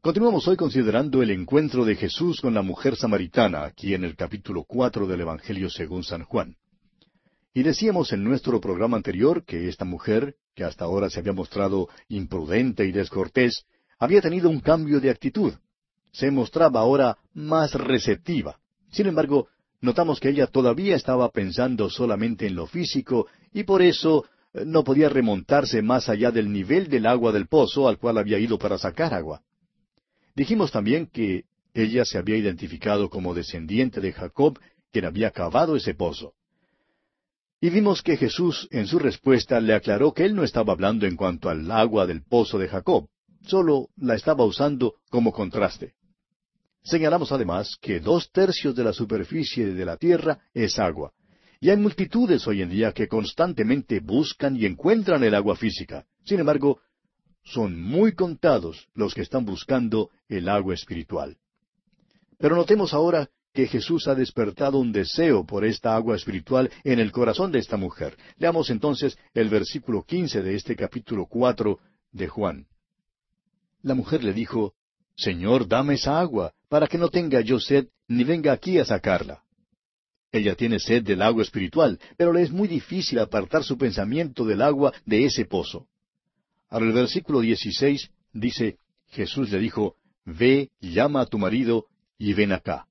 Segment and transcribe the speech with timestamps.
[0.00, 4.62] Continuamos hoy considerando el encuentro de Jesús con la mujer samaritana, aquí en el capítulo
[4.62, 6.54] cuatro del Evangelio según San Juan.
[7.52, 11.88] Y decíamos en nuestro programa anterior que esta mujer, que hasta ahora se había mostrado
[12.08, 13.64] imprudente y descortés,
[13.98, 15.54] había tenido un cambio de actitud.
[16.12, 18.60] Se mostraba ahora más receptiva.
[18.92, 19.48] Sin embargo,
[19.80, 24.84] notamos que ella todavía estaba pensando solamente en lo físico y por eso eh, no
[24.84, 28.78] podía remontarse más allá del nivel del agua del pozo al cual había ido para
[28.78, 29.42] sacar agua.
[30.38, 34.56] Dijimos también que ella se había identificado como descendiente de Jacob,
[34.92, 36.34] quien había cavado ese pozo.
[37.60, 41.16] Y vimos que Jesús en su respuesta le aclaró que él no estaba hablando en
[41.16, 43.08] cuanto al agua del pozo de Jacob,
[43.48, 45.94] solo la estaba usando como contraste.
[46.84, 51.10] Señalamos además que dos tercios de la superficie de la tierra es agua,
[51.58, 56.06] y hay multitudes hoy en día que constantemente buscan y encuentran el agua física.
[56.24, 56.78] Sin embargo,
[57.52, 61.36] son muy contados los que están buscando el agua espiritual.
[62.38, 67.10] Pero notemos ahora que Jesús ha despertado un deseo por esta agua espiritual en el
[67.10, 68.16] corazón de esta mujer.
[68.36, 71.80] Leamos entonces el versículo quince de este capítulo cuatro
[72.12, 72.66] de Juan.
[73.82, 74.74] La mujer le dijo,
[75.16, 79.42] Señor, dame esa agua, para que no tenga yo sed, ni venga aquí a sacarla.
[80.30, 84.62] Ella tiene sed del agua espiritual, pero le es muy difícil apartar su pensamiento del
[84.62, 85.88] agua de ese pozo.
[86.70, 91.86] Ahora el versículo 16 dice, Jesús le dijo, Ve, llama a tu marido
[92.18, 92.86] y ven acá.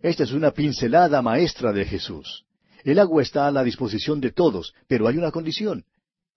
[0.00, 2.44] Esta es una pincelada maestra de Jesús.
[2.84, 5.84] El agua está a la disposición de todos, pero hay una condición.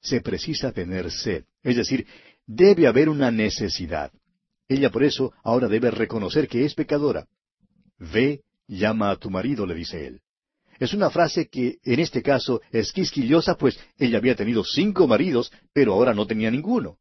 [0.01, 2.07] Se precisa tener sed, es decir,
[2.47, 4.11] debe haber una necesidad.
[4.67, 7.27] Ella por eso ahora debe reconocer que es pecadora.
[7.99, 10.21] Ve, llama a tu marido, le dice él.
[10.81, 15.51] Es una frase que en este caso es quisquillosa, pues ella había tenido cinco maridos,
[15.73, 16.97] pero ahora no tenía ninguno.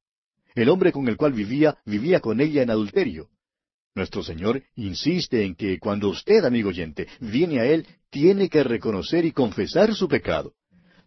[0.55, 3.31] El hombre con el cual vivía vivía con ella en adulterio.
[3.95, 9.25] Nuestro Señor insiste en que cuando usted, amigo oyente, viene a Él, tiene que reconocer
[9.25, 10.53] y confesar su pecado.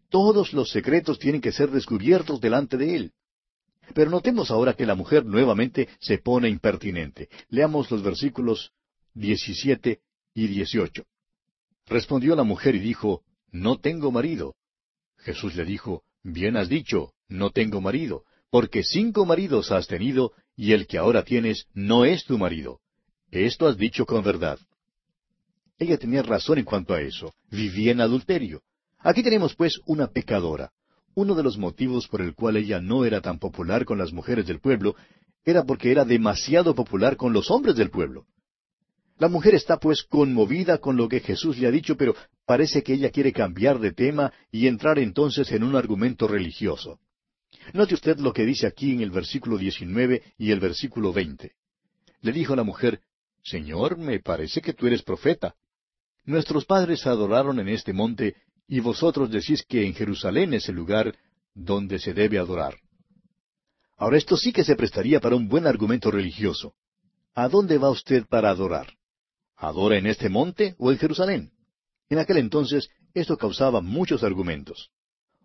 [0.09, 3.11] Todos los secretos tienen que ser descubiertos delante de Él.
[3.93, 7.29] Pero notemos ahora que la mujer nuevamente se pone impertinente.
[7.49, 8.71] Leamos los versículos
[9.13, 9.99] 17
[10.33, 11.03] y 18.
[11.93, 13.21] Respondió la mujer y dijo,
[13.51, 14.55] No tengo marido.
[15.19, 20.71] Jesús le dijo, Bien has dicho, no tengo marido, porque cinco maridos has tenido, y
[20.71, 22.79] el que ahora tienes no es tu marido.
[23.29, 24.57] Esto has dicho con verdad.
[25.77, 27.31] Ella tenía razón en cuanto a eso.
[27.51, 28.63] Vivía en adulterio.
[28.97, 30.71] Aquí tenemos pues una pecadora.
[31.13, 34.47] Uno de los motivos por el cual ella no era tan popular con las mujeres
[34.47, 34.95] del pueblo
[35.45, 38.25] era porque era demasiado popular con los hombres del pueblo.
[39.23, 42.13] La mujer está pues conmovida con lo que Jesús le ha dicho, pero
[42.45, 46.99] parece que ella quiere cambiar de tema y entrar entonces en un argumento religioso.
[47.71, 51.53] Note usted lo que dice aquí en el versículo 19 y el versículo 20.
[52.19, 52.99] Le dijo la mujer,
[53.41, 55.55] Señor, me parece que tú eres profeta.
[56.25, 58.35] Nuestros padres adoraron en este monte,
[58.67, 61.15] y vosotros decís que en Jerusalén es el lugar
[61.55, 62.75] donde se debe adorar.
[63.95, 66.73] Ahora esto sí que se prestaría para un buen argumento religioso.
[67.33, 68.87] ¿A dónde va usted para adorar?
[69.63, 71.51] ¿Adora en este monte o en Jerusalén?
[72.09, 74.89] En aquel entonces esto causaba muchos argumentos.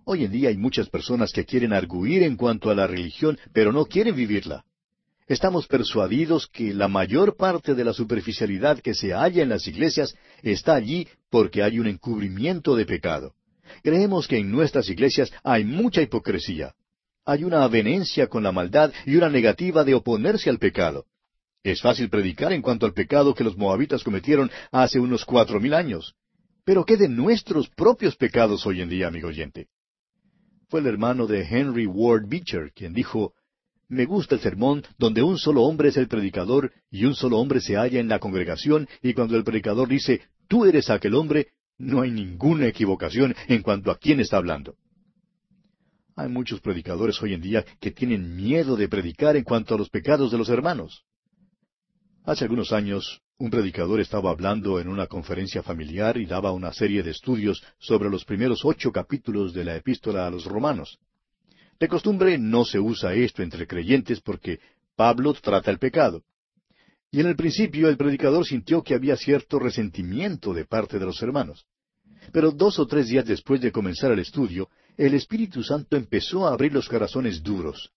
[0.04, 3.72] Hoy en día hay muchas personas que quieren arguir en cuanto a la religión, pero
[3.72, 4.64] no quieren vivirla.
[5.28, 10.16] Estamos persuadidos que la mayor parte de la superficialidad que se halla en las iglesias
[10.42, 13.34] está allí porque hay un encubrimiento de pecado.
[13.84, 16.74] Creemos que en nuestras iglesias hay mucha hipocresía.
[17.24, 21.04] Hay una avenencia con la maldad y una negativa de oponerse al pecado.
[21.62, 25.74] Es fácil predicar en cuanto al pecado que los moabitas cometieron hace unos cuatro mil
[25.74, 26.14] años.
[26.64, 29.68] Pero ¿qué de nuestros propios pecados hoy en día, amigo oyente?
[30.68, 33.32] Fue el hermano de Henry Ward Beecher quien dijo,
[33.88, 37.60] Me gusta el sermón donde un solo hombre es el predicador y un solo hombre
[37.60, 41.48] se halla en la congregación y cuando el predicador dice, Tú eres aquel hombre,
[41.78, 44.76] no hay ninguna equivocación en cuanto a quién está hablando.
[46.16, 49.88] Hay muchos predicadores hoy en día que tienen miedo de predicar en cuanto a los
[49.88, 51.04] pecados de los hermanos.
[52.28, 57.02] Hace algunos años, un predicador estaba hablando en una conferencia familiar y daba una serie
[57.02, 60.98] de estudios sobre los primeros ocho capítulos de la epístola a los romanos.
[61.80, 64.60] De costumbre no se usa esto entre creyentes porque
[64.94, 66.22] Pablo trata el pecado.
[67.10, 71.22] Y en el principio el predicador sintió que había cierto resentimiento de parte de los
[71.22, 71.64] hermanos.
[72.30, 76.52] Pero dos o tres días después de comenzar el estudio, el Espíritu Santo empezó a
[76.52, 77.90] abrir los corazones duros.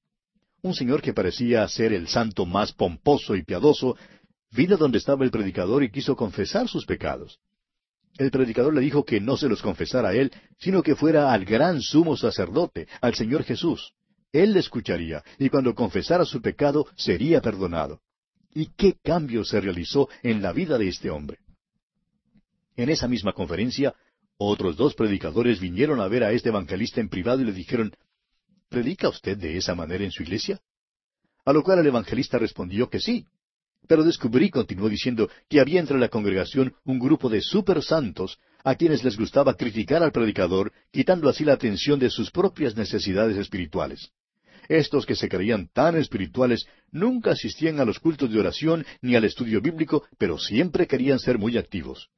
[0.63, 3.98] Un señor que parecía ser el santo más pomposo y piadoso
[4.51, 7.39] vino donde estaba el predicador y quiso confesar sus pecados.
[8.18, 11.45] El predicador le dijo que no se los confesara a él, sino que fuera al
[11.45, 13.94] gran sumo sacerdote, al Señor Jesús.
[14.33, 18.01] Él le escucharía, y cuando confesara su pecado sería perdonado.
[18.53, 21.39] ¿Y qué cambio se realizó en la vida de este hombre?
[22.75, 23.94] En esa misma conferencia,
[24.38, 27.94] otros dos predicadores vinieron a ver a este evangelista en privado y le dijeron,
[28.69, 30.62] ¿Predica usted de esa manera en su iglesia?
[31.45, 33.25] A lo cual el evangelista respondió que sí.
[33.88, 38.75] Pero descubrí, continuó diciendo, que había entre la congregación un grupo de super santos a
[38.75, 44.12] quienes les gustaba criticar al predicador, quitando así la atención de sus propias necesidades espirituales.
[44.69, 49.25] Estos que se creían tan espirituales nunca asistían a los cultos de oración ni al
[49.25, 52.10] estudio bíblico, pero siempre querían ser muy activos.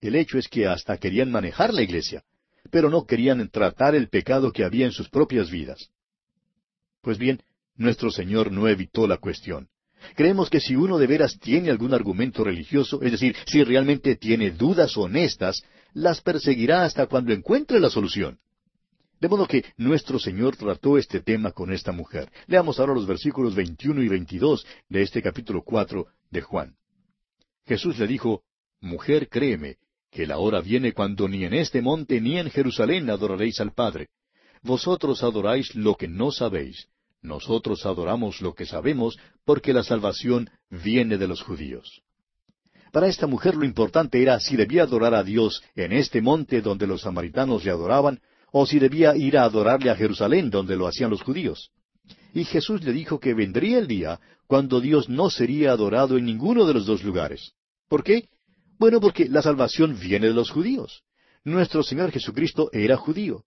[0.00, 2.24] El hecho es que hasta querían manejar la iglesia,
[2.70, 5.90] pero no querían tratar el pecado que había en sus propias vidas.
[7.02, 7.42] Pues bien,
[7.76, 9.68] nuestro Señor no evitó la cuestión.
[10.14, 14.50] Creemos que si uno de veras tiene algún argumento religioso, es decir, si realmente tiene
[14.50, 15.62] dudas honestas,
[15.94, 18.38] las perseguirá hasta cuando encuentre la solución.
[19.20, 22.28] De modo que nuestro Señor trató este tema con esta mujer.
[22.48, 26.74] Leamos ahora los versículos 21 y 22 de este capítulo 4 de Juan.
[27.64, 28.42] Jesús le dijo,
[28.80, 29.76] Mujer, créeme,
[30.10, 34.08] que la hora viene cuando ni en este monte ni en Jerusalén adoraréis al Padre.
[34.62, 36.88] Vosotros adoráis lo que no sabéis.
[37.22, 42.02] Nosotros adoramos lo que sabemos porque la salvación viene de los judíos.
[42.90, 46.86] Para esta mujer lo importante era si debía adorar a Dios en este monte donde
[46.86, 48.20] los samaritanos le adoraban,
[48.50, 51.70] o si debía ir a adorarle a Jerusalén donde lo hacían los judíos.
[52.34, 56.66] Y Jesús le dijo que vendría el día cuando Dios no sería adorado en ninguno
[56.66, 57.52] de los dos lugares.
[57.88, 58.28] ¿Por qué?
[58.78, 61.02] Bueno, porque la salvación viene de los judíos.
[61.44, 63.44] Nuestro Señor Jesucristo era judío.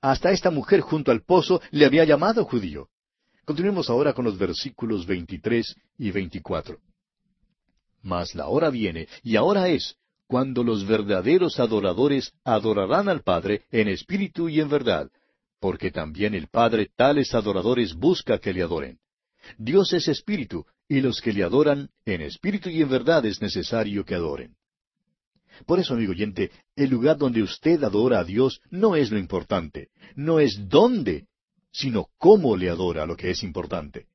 [0.00, 2.88] Hasta esta mujer junto al pozo le había llamado judío.
[3.44, 6.78] Continuemos ahora con los versículos 23 y 24.
[8.02, 9.96] Mas la hora viene, y ahora es,
[10.26, 15.10] cuando los verdaderos adoradores adorarán al Padre en espíritu y en verdad,
[15.60, 18.98] porque también el Padre tales adoradores busca que le adoren.
[19.58, 24.04] Dios es espíritu, y los que le adoran en espíritu y en verdad es necesario
[24.04, 24.56] que adoren.
[25.66, 29.88] Por eso, amigo oyente, el lugar donde usted adora a Dios no es lo importante,
[30.16, 31.26] no es dónde,
[31.74, 34.06] sino cómo le adora lo que es importante.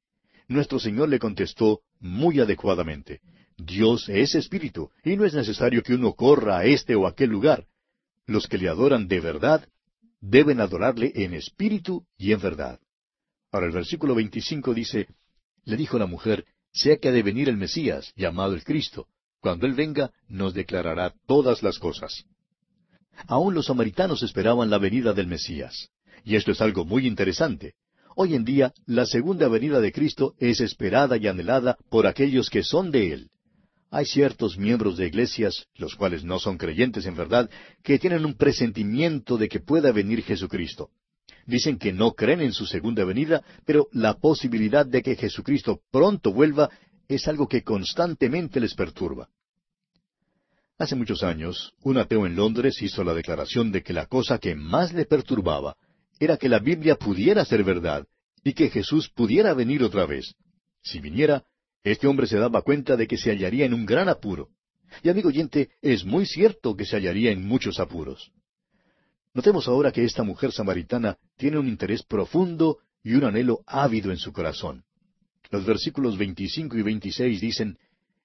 [0.47, 3.19] Nuestro Señor le contestó muy adecuadamente.
[3.57, 7.67] Dios es espíritu, y no es necesario que uno corra a este o aquel lugar.
[8.25, 9.67] Los que le adoran de verdad
[10.21, 12.79] deben adorarle en espíritu y en verdad.
[13.51, 15.07] Ahora el versículo 25 dice,
[15.65, 19.07] le dijo la mujer, sea que ha de venir el Mesías, llamado el Cristo.
[19.41, 22.23] Cuando Él venga, nos declarará todas las cosas.
[23.27, 25.89] Aún los samaritanos esperaban la venida del Mesías.
[26.23, 27.73] Y esto es algo muy interesante.
[28.15, 32.63] Hoy en día, la segunda venida de Cristo es esperada y anhelada por aquellos que
[32.63, 33.29] son de Él.
[33.91, 37.49] Hay ciertos miembros de iglesias, los cuales no son creyentes en verdad,
[37.83, 40.89] que tienen un presentimiento de que pueda venir Jesucristo.
[41.45, 46.31] Dicen que no creen en su segunda venida, pero la posibilidad de que Jesucristo pronto
[46.31, 46.69] vuelva
[47.07, 49.29] es algo que constantemente les perturba.
[50.77, 54.55] Hace muchos años, un ateo en Londres hizo la declaración de que la cosa que
[54.55, 55.75] más le perturbaba
[56.19, 58.05] era que la Biblia pudiera ser verdad
[58.43, 60.35] y que Jesús pudiera venir otra vez.
[60.81, 61.45] Si viniera,
[61.83, 64.49] este hombre se daba cuenta de que se hallaría en un gran apuro.
[65.03, 68.31] Y amigo oyente, es muy cierto que se hallaría en muchos apuros.
[69.33, 74.17] Notemos ahora que esta mujer samaritana tiene un interés profundo y un anhelo ávido en
[74.17, 74.83] su corazón.
[75.51, 77.77] Los versículos 25 y 26 dicen,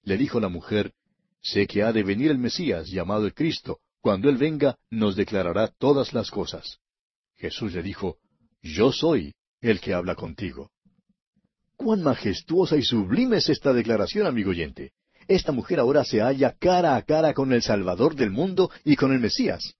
[0.02, 0.92] Le dijo la mujer,
[1.40, 3.80] Sé que ha de venir el Mesías, llamado el Cristo.
[4.00, 6.78] Cuando Él venga, nos declarará todas las cosas.
[7.44, 8.16] Jesús le dijo,
[8.62, 10.70] Yo soy el que habla contigo.
[11.76, 14.92] Cuán majestuosa y sublime es esta declaración, amigo oyente.
[15.28, 19.12] Esta mujer ahora se halla cara a cara con el Salvador del mundo y con
[19.12, 19.74] el Mesías.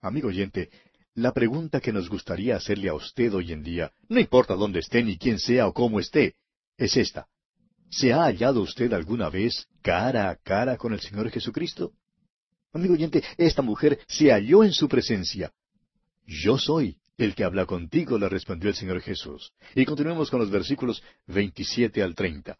[0.00, 0.70] Amigo oyente,
[1.12, 5.02] la pregunta que nos gustaría hacerle a usted hoy en día, no importa dónde esté
[5.02, 6.36] ni quién sea o cómo esté,
[6.78, 7.26] es esta.
[7.90, 11.92] ¿Se ha hallado usted alguna vez cara a cara con el Señor Jesucristo?
[12.72, 15.52] Amigo oyente, esta mujer se halló en su presencia.
[16.26, 19.52] Yo soy el que habla contigo, le respondió el Señor Jesús.
[19.74, 22.56] Y continuemos con los versículos 27 al 30.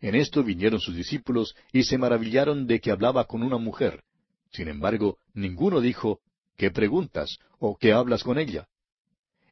[0.00, 4.02] En esto vinieron sus discípulos y se maravillaron de que hablaba con una mujer.
[4.50, 6.20] Sin embargo, ninguno dijo,
[6.56, 7.38] ¿qué preguntas?
[7.58, 8.68] o ¿qué hablas con ella?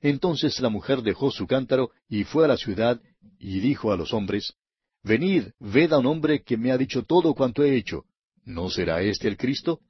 [0.00, 3.00] Entonces la mujer dejó su cántaro y fue a la ciudad
[3.38, 4.54] y dijo a los hombres,
[5.02, 8.04] Venid, ved a un hombre que me ha dicho todo cuanto he hecho.
[8.44, 9.80] ¿No será este el Cristo?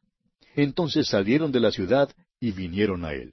[0.55, 2.11] Entonces salieron de la ciudad
[2.41, 3.33] y vinieron a él.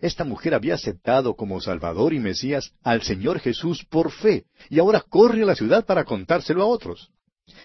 [0.00, 5.00] Esta mujer había aceptado como Salvador y Mesías al Señor Jesús por fe, y ahora
[5.00, 7.10] corre a la ciudad para contárselo a otros.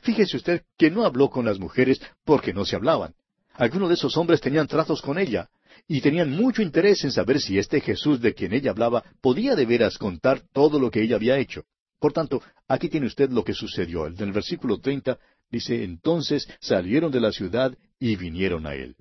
[0.02, 3.14] Fíjese usted que no habló con las mujeres porque no se hablaban.
[3.54, 5.50] Algunos de esos hombres tenían tratos con ella,
[5.88, 9.66] y tenían mucho interés en saber si este Jesús de quien ella hablaba podía de
[9.66, 11.64] veras contar todo lo que ella había hecho.
[12.00, 14.06] Por tanto, aquí tiene usted lo que sucedió.
[14.06, 15.18] En el versículo treinta
[15.50, 18.96] dice, entonces salieron de la ciudad y vinieron a él.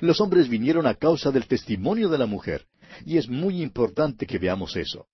[0.00, 2.66] Los hombres vinieron a causa del testimonio de la mujer,
[3.04, 5.06] y es muy importante que veamos eso.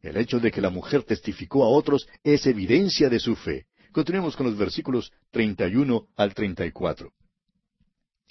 [0.00, 3.66] El hecho de que la mujer testificó a otros es evidencia de su fe.
[3.92, 7.12] Continuemos con los versículos 31 al 34.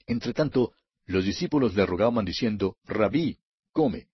[0.05, 0.73] Entre tanto,
[1.05, 3.39] los discípulos le rogaban diciendo, Rabí,
[3.71, 4.07] come.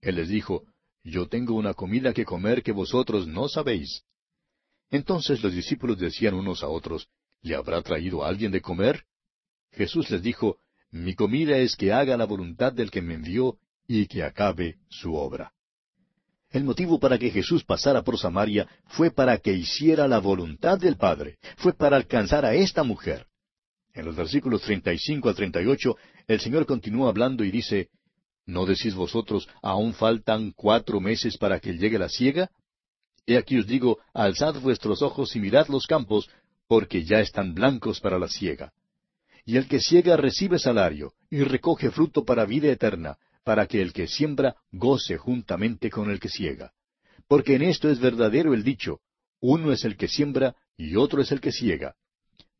[0.00, 0.64] Él les dijo,
[1.02, 4.04] Yo tengo una comida que comer que vosotros no sabéis.
[4.90, 7.08] Entonces los discípulos decían unos a otros,
[7.42, 9.04] ¿Le habrá traído alguien de comer?
[9.72, 10.58] Jesús les dijo,
[10.90, 15.14] Mi comida es que haga la voluntad del que me envió y que acabe su
[15.14, 15.52] obra.
[16.50, 20.96] El motivo para que Jesús pasara por Samaria fue para que hiciera la voluntad del
[20.96, 23.26] Padre, fue para alcanzar a esta mujer.
[23.92, 27.90] En los versículos 35 al 38, el Señor continúa hablando y dice,
[28.46, 32.50] ¿No decís vosotros, aún faltan cuatro meses para que llegue la siega?
[33.26, 36.30] He aquí os digo, alzad vuestros ojos y mirad los campos,
[36.66, 38.72] porque ya están blancos para la siega.
[39.48, 43.94] Y el que siega recibe salario, y recoge fruto para vida eterna, para que el
[43.94, 46.74] que siembra goce juntamente con el que siega.
[47.26, 49.00] Porque en esto es verdadero el dicho,
[49.40, 51.94] uno es el que siembra y otro es el que siega.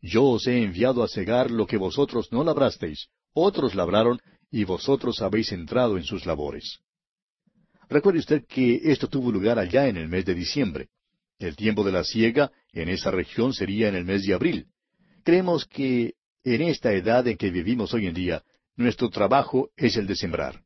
[0.01, 4.19] Yo os he enviado a cegar lo que vosotros no labrasteis, otros labraron,
[4.51, 6.79] y vosotros habéis entrado en sus labores.
[7.91, 10.89] Recuerde usted que esto tuvo lugar allá en el mes de diciembre.
[11.39, 14.69] El tiempo de la siega en esa región sería en el mes de abril.
[15.23, 16.15] Creemos que
[16.45, 18.43] en esta edad en que vivimos hoy en día,
[18.77, 20.63] nuestro trabajo es el de sembrar.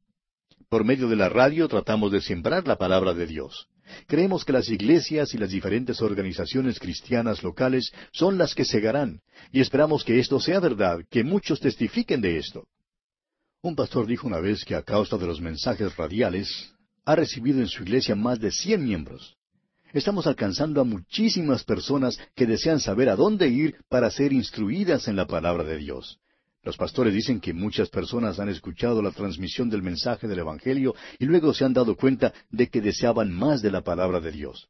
[0.68, 3.68] Por medio de la radio tratamos de sembrar la palabra de Dios.
[4.06, 9.60] Creemos que las iglesias y las diferentes organizaciones cristianas locales son las que segarán, y
[9.60, 12.66] esperamos que esto sea verdad, que muchos testifiquen de esto.
[13.60, 16.72] Un pastor dijo una vez que a causa de los mensajes radiales
[17.04, 19.36] ha recibido en su iglesia más de cien miembros.
[19.92, 25.16] Estamos alcanzando a muchísimas personas que desean saber a dónde ir para ser instruidas en
[25.16, 26.18] la palabra de Dios.
[26.62, 31.26] Los pastores dicen que muchas personas han escuchado la transmisión del mensaje del Evangelio y
[31.26, 34.68] luego se han dado cuenta de que deseaban más de la palabra de Dios.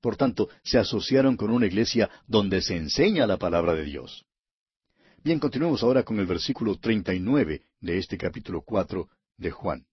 [0.00, 4.24] Por tanto, se asociaron con una iglesia donde se enseña la palabra de Dios.
[5.22, 9.84] Bien, continuemos ahora con el versículo 39 de este capítulo 4 de Juan.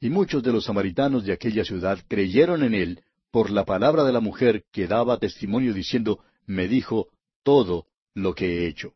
[0.00, 3.00] Y muchos de los samaritanos de aquella ciudad creyeron en él
[3.32, 7.08] por la palabra de la mujer que daba testimonio diciendo, me dijo
[7.42, 8.94] todo lo que he hecho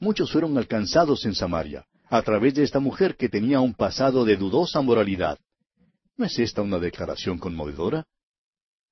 [0.00, 4.36] muchos fueron alcanzados en Samaria, a través de esta mujer que tenía un pasado de
[4.36, 5.38] dudosa moralidad.
[6.16, 8.04] ¿No es esta una declaración conmovedora?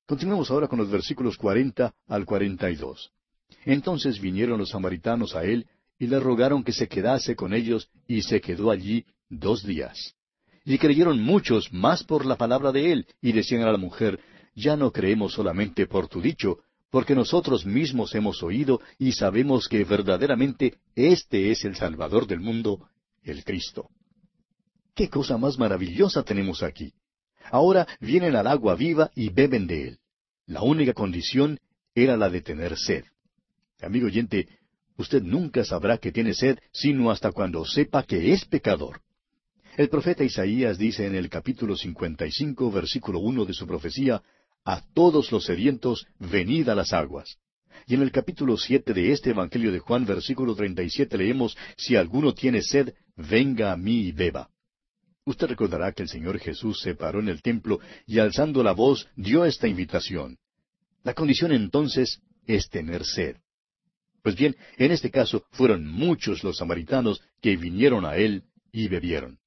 [0.06, 3.10] Continuemos ahora con los versículos cuarenta al cuarenta y dos.
[3.64, 5.66] Entonces vinieron los samaritanos a él
[5.98, 10.14] y le rogaron que se quedase con ellos, y se quedó allí dos días.
[10.64, 14.20] Y creyeron muchos más por la palabra de él, y decían a la mujer,
[14.58, 16.58] Ya no creemos solamente por tu dicho,
[16.90, 22.88] porque nosotros mismos hemos oído y sabemos que verdaderamente este es el Salvador del mundo,
[23.22, 23.88] el Cristo.
[24.96, 26.92] ¿Qué cosa más maravillosa tenemos aquí?
[27.52, 29.98] Ahora vienen al agua viva y beben de él.
[30.46, 31.60] La única condición
[31.94, 33.04] era la de tener sed.
[33.80, 34.48] Amigo oyente,
[34.96, 39.02] usted nunca sabrá que tiene sed sino hasta cuando sepa que es pecador.
[39.76, 44.20] El profeta Isaías dice en el capítulo 55, versículo 1 de su profecía,
[44.68, 47.38] a todos los sedientos, venid a las aguas.
[47.86, 51.56] Y en el capítulo siete de este Evangelio de Juan, versículo treinta y siete, leemos,
[51.78, 54.50] Si alguno tiene sed, venga a mí y beba.
[55.24, 59.08] Usted recordará que el Señor Jesús se paró en el templo y alzando la voz
[59.16, 60.36] dio esta invitación.
[61.02, 63.36] La condición entonces es tener sed.
[64.22, 69.38] Pues bien, en este caso fueron muchos los samaritanos que vinieron a él y bebieron.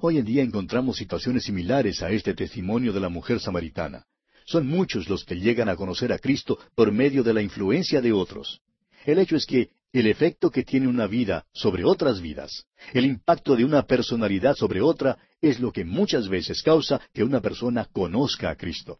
[0.00, 4.04] Hoy en día encontramos situaciones similares a este testimonio de la mujer samaritana.
[4.44, 8.12] Son muchos los que llegan a conocer a Cristo por medio de la influencia de
[8.12, 8.60] otros.
[9.06, 13.54] El hecho es que el efecto que tiene una vida sobre otras vidas, el impacto
[13.54, 18.50] de una personalidad sobre otra, es lo que muchas veces causa que una persona conozca
[18.50, 18.98] a Cristo.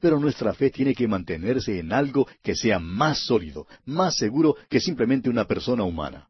[0.00, 4.80] Pero nuestra fe tiene que mantenerse en algo que sea más sólido, más seguro que
[4.80, 6.28] simplemente una persona humana.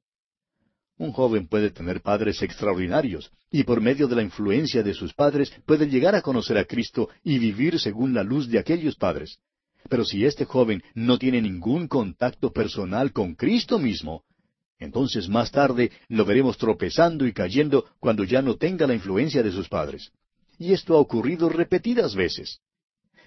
[0.99, 5.53] Un joven puede tener padres extraordinarios y por medio de la influencia de sus padres
[5.65, 9.39] puede llegar a conocer a Cristo y vivir según la luz de aquellos padres.
[9.89, 14.25] Pero si este joven no tiene ningún contacto personal con Cristo mismo,
[14.81, 19.53] entonces más tarde lo veremos tropezando y cayendo cuando ya no tenga la influencia de
[19.53, 20.11] sus padres.
[20.59, 22.59] Y esto ha ocurrido repetidas veces.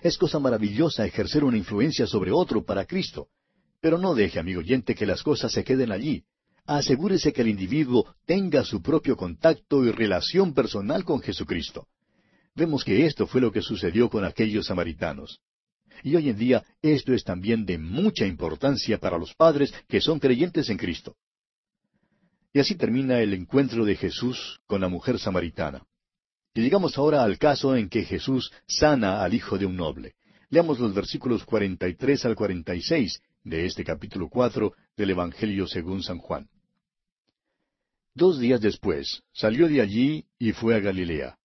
[0.01, 3.29] Es cosa maravillosa ejercer una influencia sobre otro para Cristo.
[3.79, 6.25] Pero no deje, amigo oyente, que las cosas se queden allí
[6.65, 11.87] asegúrese que el individuo tenga su propio contacto y relación personal con Jesucristo.
[12.55, 15.39] Vemos que esto fue lo que sucedió con aquellos samaritanos.
[16.03, 20.19] Y hoy en día esto es también de mucha importancia para los padres que son
[20.19, 21.15] creyentes en Cristo.
[22.53, 25.85] Y así termina el encuentro de Jesús con la mujer samaritana.
[26.53, 30.15] Y llegamos ahora al caso en que Jesús sana al hijo de un noble.
[30.49, 36.47] Leamos los versículos 43 al 46 de este capítulo 4 del Evangelio según San Juan.
[38.13, 41.37] Dos días después salió de allí y fue a Galilea.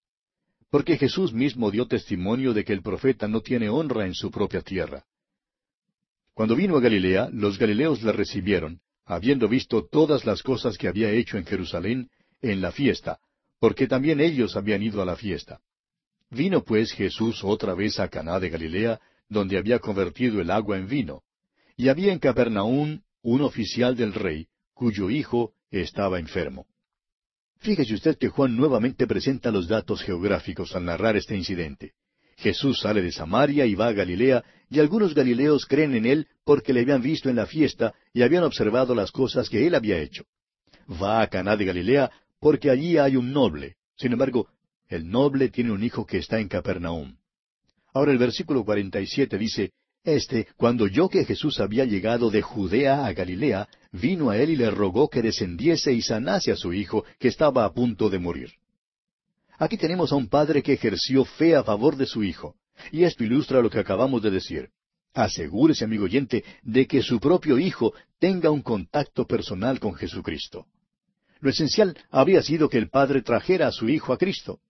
[0.69, 4.61] Porque Jesús mismo dio testimonio de que el profeta no tiene honra en su propia
[4.63, 5.05] tierra.
[6.35, 11.11] Cuando vino a Galilea, los galileos le recibieron, habiendo visto todas las cosas que había
[11.11, 12.11] hecho en Jerusalén
[12.43, 13.21] en la fiesta,
[13.59, 15.61] porque también ellos habían ido a la fiesta.
[16.31, 20.89] Vino pues Jesús otra vez a Caná de Galilea, donde había convertido el agua en
[20.89, 21.23] vino.
[21.77, 26.67] Y había en Capernaum un oficial del rey, cuyo hijo estaba enfermo.
[27.59, 31.93] Fíjese usted que Juan nuevamente presenta los datos geográficos al narrar este incidente.
[32.37, 36.73] Jesús sale de Samaria y va a Galilea, y algunos galileos creen en él porque
[36.73, 40.25] le habían visto en la fiesta y habían observado las cosas que él había hecho.
[40.91, 43.77] Va a Caná de Galilea porque allí hay un noble.
[43.97, 44.49] Sin embargo,
[44.89, 47.17] el noble tiene un hijo que está en Capernaum.
[47.95, 49.73] Ahora el versículo 47 dice,
[50.07, 54.57] Este, cuando oyó que Jesús había llegado de Judea a Galilea, vino a él y
[54.57, 58.53] le rogó que descendiese y sanase a su hijo, que estaba a punto de morir.
[59.59, 62.55] Aquí tenemos a un padre que ejerció fe a favor de su hijo,
[62.93, 64.69] y esto ilustra lo que acabamos de decir.
[65.13, 70.67] Asegúrese, amigo oyente, de que su propio hijo tenga un contacto personal con Jesucristo.
[71.41, 74.61] Lo esencial habría sido que el Padre trajera a su Hijo a Cristo.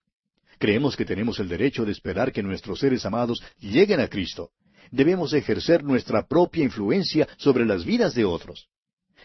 [0.59, 4.51] Creemos que tenemos el derecho de esperar que nuestros seres amados lleguen a Cristo.
[4.91, 8.69] Debemos ejercer nuestra propia influencia sobre las vidas de otros.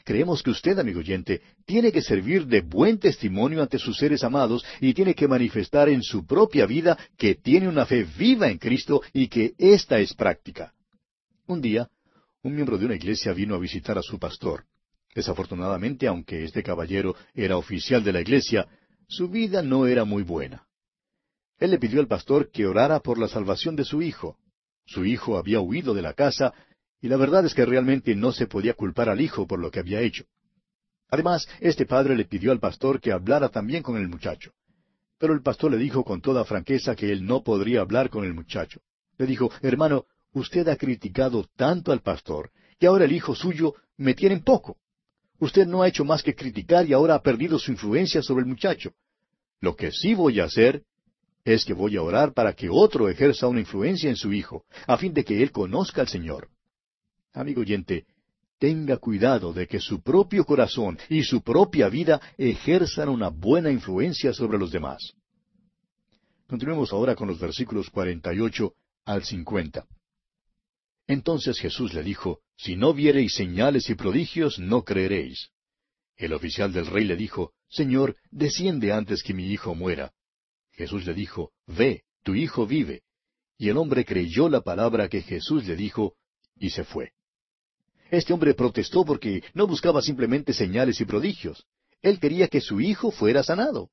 [0.03, 4.65] Creemos que usted, amigo oyente, tiene que servir de buen testimonio ante sus seres amados
[4.80, 9.01] y tiene que manifestar en su propia vida que tiene una fe viva en Cristo
[9.13, 10.74] y que ésta es práctica.
[11.48, 11.89] Un día,
[12.41, 14.63] un miembro de una iglesia vino a visitar a su pastor.
[15.13, 18.68] Desafortunadamente, aunque este caballero era oficial de la iglesia,
[19.07, 20.66] su vida no era muy buena.
[21.59, 24.38] Él le pidió al pastor que orara por la salvación de su hijo.
[24.85, 26.53] Su hijo había huido de la casa,
[27.01, 29.79] y la verdad es que realmente no se podía culpar al hijo por lo que
[29.79, 30.25] había hecho.
[31.09, 34.51] Además, este padre le pidió al pastor que hablara también con el muchacho.
[35.17, 38.33] Pero el pastor le dijo con toda franqueza que él no podría hablar con el
[38.33, 38.79] muchacho.
[39.17, 44.13] Le dijo, hermano, usted ha criticado tanto al pastor que ahora el hijo suyo me
[44.13, 44.77] tiene en poco.
[45.39, 48.50] Usted no ha hecho más que criticar y ahora ha perdido su influencia sobre el
[48.50, 48.94] muchacho.
[49.59, 50.83] Lo que sí voy a hacer
[51.44, 54.98] es que voy a orar para que otro ejerza una influencia en su hijo, a
[54.98, 56.50] fin de que él conozca al Señor.
[57.34, 58.06] Amigo oyente,
[58.60, 64.34] tenga cuidado de que su propio corazón y su propia vida ejerzan una buena influencia
[64.34, 65.14] sobre los demás.
[66.48, 68.74] Continuemos ahora con los versículos 48
[69.06, 69.86] al 50.
[71.08, 75.50] Entonces Jesús le dijo, Si no viereis señales y prodigios, no creeréis.
[76.16, 80.14] El oficial del rey le dijo, Señor, desciende antes que mi hijo muera.
[80.72, 83.03] Jesús le dijo, Ve, tu hijo vive.
[83.57, 86.16] Y el hombre creyó la palabra que Jesús le dijo,
[86.57, 87.12] y se fue.
[88.10, 91.66] Este hombre protestó porque no buscaba simplemente señales y prodigios.
[92.01, 93.90] Él quería que su hijo fuera sanado.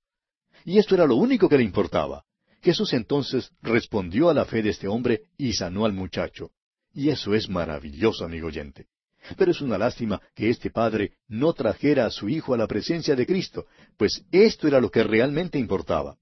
[0.64, 2.24] Y esto era lo único que le importaba.
[2.62, 6.50] Jesús entonces respondió a la fe de este hombre y sanó al muchacho.
[6.92, 8.86] Y eso es maravilloso, amigo oyente.
[9.36, 13.14] Pero es una lástima que este padre no trajera a su hijo a la presencia
[13.14, 16.16] de Cristo, pues esto era lo que realmente importaba.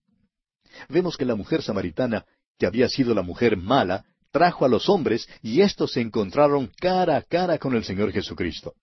[0.89, 2.25] Vemos que la mujer samaritana,
[2.59, 7.17] que había sido la mujer mala, trajo a los hombres y éstos se encontraron cara
[7.17, 8.75] a cara con el Señor Jesucristo.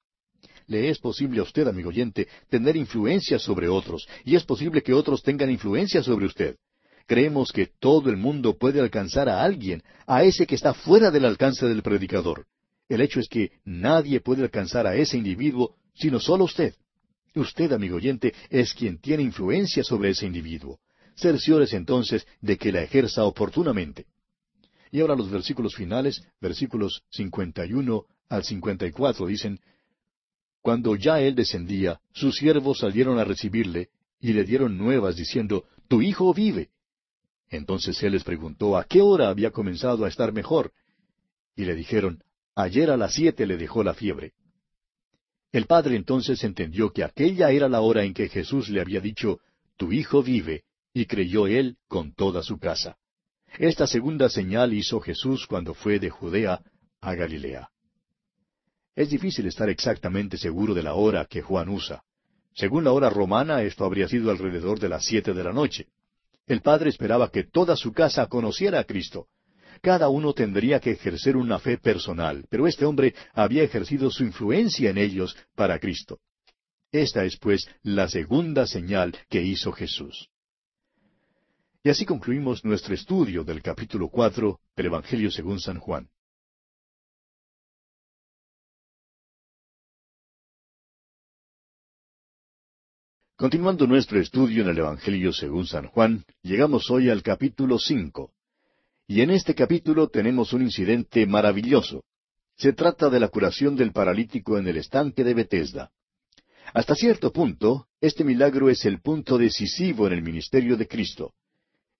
[0.67, 4.93] Le es posible a usted, amigo oyente, tener influencia sobre otros, y es posible que
[4.93, 6.55] otros tengan influencia sobre usted.
[7.05, 11.25] Creemos que todo el mundo puede alcanzar a alguien, a ese que está fuera del
[11.25, 12.45] alcance del predicador.
[12.87, 16.73] El hecho es que nadie puede alcanzar a ese individuo sino solo usted.
[17.35, 20.79] Usted, amigo oyente, es quien tiene influencia sobre ese individuo.
[21.15, 24.07] Cerciores entonces de que la ejerza oportunamente.
[24.91, 29.59] Y ahora los versículos finales, versículos 51 al 54, dicen,
[30.61, 36.01] Cuando ya él descendía, sus siervos salieron a recibirle y le dieron nuevas diciendo, Tu
[36.01, 36.69] hijo vive.
[37.49, 40.71] Entonces él les preguntó a qué hora había comenzado a estar mejor.
[41.55, 42.23] Y le dijeron,
[42.55, 44.33] ayer a las siete le dejó la fiebre.
[45.51, 49.39] El padre entonces entendió que aquella era la hora en que Jesús le había dicho,
[49.77, 50.63] Tu hijo vive,
[50.93, 52.97] y creyó él con toda su casa.
[53.57, 56.61] Esta segunda señal hizo Jesús cuando fue de Judea
[57.01, 57.69] a Galilea.
[58.95, 62.03] Es difícil estar exactamente seguro de la hora que Juan usa.
[62.55, 65.87] Según la hora romana, esto habría sido alrededor de las siete de la noche.
[66.45, 69.27] El padre esperaba que toda su casa conociera a Cristo.
[69.81, 74.89] Cada uno tendría que ejercer una fe personal, pero este hombre había ejercido su influencia
[74.89, 76.19] en ellos para Cristo.
[76.91, 80.29] Esta es, pues, la segunda señal que hizo Jesús.
[81.85, 86.07] Y así concluimos nuestro estudio del capítulo cuatro del Evangelio según San Juan.
[93.35, 98.31] Continuando nuestro estudio en el Evangelio según San Juan, llegamos hoy al capítulo cinco.
[99.05, 102.05] Y en este capítulo tenemos un incidente maravilloso.
[102.55, 105.91] Se trata de la curación del paralítico en el estanque de Bethesda.
[106.73, 111.33] Hasta cierto punto, este milagro es el punto decisivo en el ministerio de Cristo.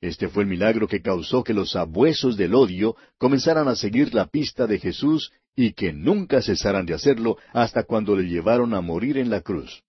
[0.03, 4.25] Este fue el milagro que causó que los abuesos del odio comenzaran a seguir la
[4.25, 9.17] pista de Jesús y que nunca cesaran de hacerlo hasta cuando le llevaron a morir
[9.17, 9.81] en la cruz.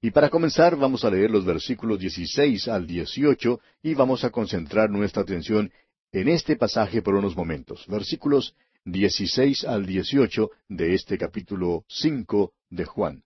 [0.00, 4.88] Y para comenzar vamos a leer los versículos 16 al 18 y vamos a concentrar
[4.88, 5.72] nuestra atención
[6.12, 7.86] en este pasaje por unos momentos.
[7.88, 8.54] Versículos
[8.84, 13.24] 16 al 18 de este capítulo 5 de Juan.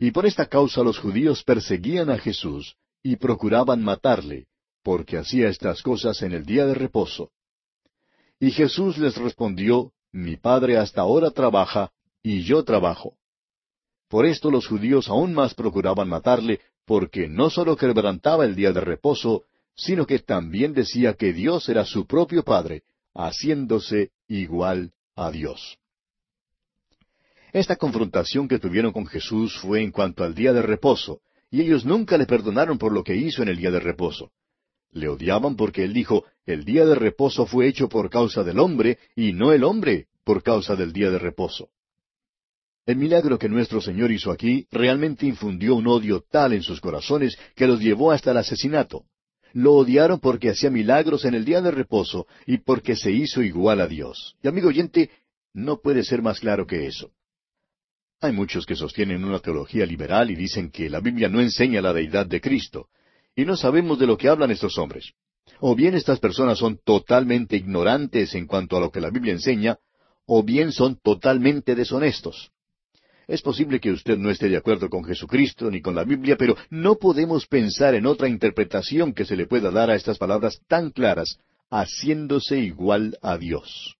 [0.00, 4.48] Y por esta causa los judíos perseguían a Jesús y procuraban matarle,
[4.82, 7.30] porque hacía estas cosas en el día de reposo.
[8.40, 11.92] Y Jesús les respondió, Mi Padre hasta ahora trabaja,
[12.22, 13.16] y yo trabajo.
[14.08, 18.80] Por esto los judíos aún más procuraban matarle, porque no sólo quebrantaba el día de
[18.80, 22.82] reposo, sino que también decía que Dios era su propio Padre,
[23.14, 25.78] haciéndose igual a Dios.
[27.52, 31.84] Esta confrontación que tuvieron con Jesús fue en cuanto al día de reposo, y ellos
[31.84, 34.32] nunca le perdonaron por lo que hizo en el día de reposo.
[34.92, 38.98] Le odiaban porque él dijo, el día de reposo fue hecho por causa del hombre
[39.16, 41.70] y no el hombre por causa del día de reposo.
[42.84, 47.38] El milagro que nuestro Señor hizo aquí realmente infundió un odio tal en sus corazones
[47.54, 49.04] que los llevó hasta el asesinato.
[49.52, 53.80] Lo odiaron porque hacía milagros en el día de reposo y porque se hizo igual
[53.80, 54.36] a Dios.
[54.42, 55.10] Y amigo oyente,
[55.54, 57.12] no puede ser más claro que eso.
[58.20, 61.92] Hay muchos que sostienen una teología liberal y dicen que la Biblia no enseña la
[61.92, 62.88] deidad de Cristo,
[63.34, 65.12] y no sabemos de lo que hablan estos hombres.
[65.60, 69.78] O bien estas personas son totalmente ignorantes en cuanto a lo que la Biblia enseña,
[70.26, 72.50] o bien son totalmente deshonestos.
[73.28, 76.56] Es posible que usted no esté de acuerdo con Jesucristo ni con la Biblia, pero
[76.70, 80.90] no podemos pensar en otra interpretación que se le pueda dar a estas palabras tan
[80.90, 81.38] claras,
[81.70, 83.96] haciéndose igual a Dios.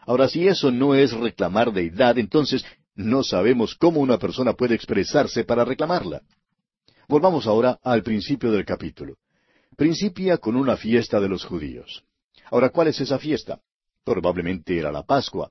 [0.00, 5.44] Ahora, si eso no es reclamar deidad, entonces no sabemos cómo una persona puede expresarse
[5.44, 6.22] para reclamarla.
[7.08, 9.16] Volvamos ahora al principio del capítulo.
[9.76, 12.02] Principia con una fiesta de los judíos.
[12.50, 13.60] Ahora, ¿cuál es esa fiesta?
[14.04, 15.50] Probablemente era la Pascua.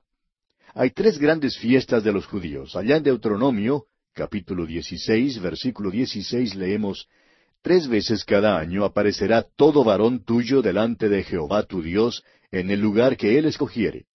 [0.74, 2.76] Hay tres grandes fiestas de los judíos.
[2.76, 7.08] Allá en Deuteronomio, capítulo 16, versículo 16, leemos,
[7.62, 12.80] Tres veces cada año aparecerá todo varón tuyo delante de Jehová tu Dios en el
[12.80, 14.06] lugar que él escogiere,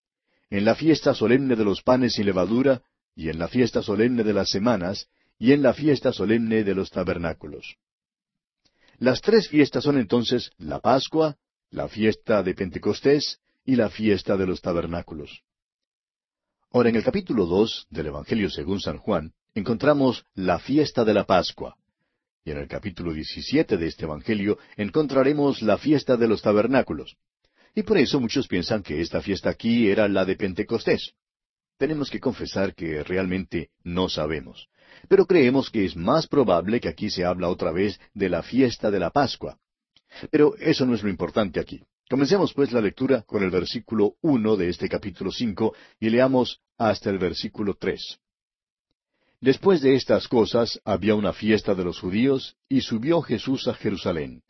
[0.48, 2.82] en la fiesta solemne de los panes sin levadura,
[3.14, 5.08] y en la fiesta solemne de las semanas,
[5.42, 7.76] y en la fiesta solemne de los tabernáculos.
[8.98, 11.36] Las tres fiestas son entonces la Pascua,
[11.68, 15.42] la fiesta de Pentecostés y la fiesta de los tabernáculos.
[16.70, 21.24] Ahora, en el capítulo dos del Evangelio según San Juan, encontramos la fiesta de la
[21.24, 21.76] Pascua.
[22.44, 27.16] Y en el capítulo diecisiete de este Evangelio encontraremos la fiesta de los tabernáculos.
[27.74, 31.14] Y por eso muchos piensan que esta fiesta aquí era la de Pentecostés.
[31.78, 34.68] Tenemos que confesar que realmente no sabemos
[35.08, 38.90] pero creemos que es más probable que aquí se habla otra vez de la fiesta
[38.90, 39.58] de la Pascua.
[40.30, 41.82] Pero eso no es lo importante aquí.
[42.08, 47.10] Comencemos pues la lectura con el versículo uno de este capítulo cinco y leamos hasta
[47.10, 48.18] el versículo tres.
[49.40, 54.42] Después de estas cosas había una fiesta de los judíos, y subió Jesús a Jerusalén.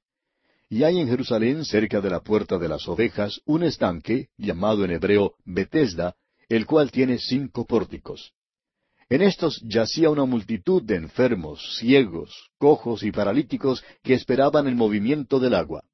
[0.68, 4.90] Y hay en Jerusalén, cerca de la puerta de las ovejas, un estanque, llamado en
[4.90, 6.14] hebreo Betesda,
[6.48, 8.32] el cual tiene cinco pórticos.
[9.12, 15.38] En estos yacía una multitud de enfermos, ciegos, cojos y paralíticos que esperaban el movimiento
[15.38, 15.84] del agua.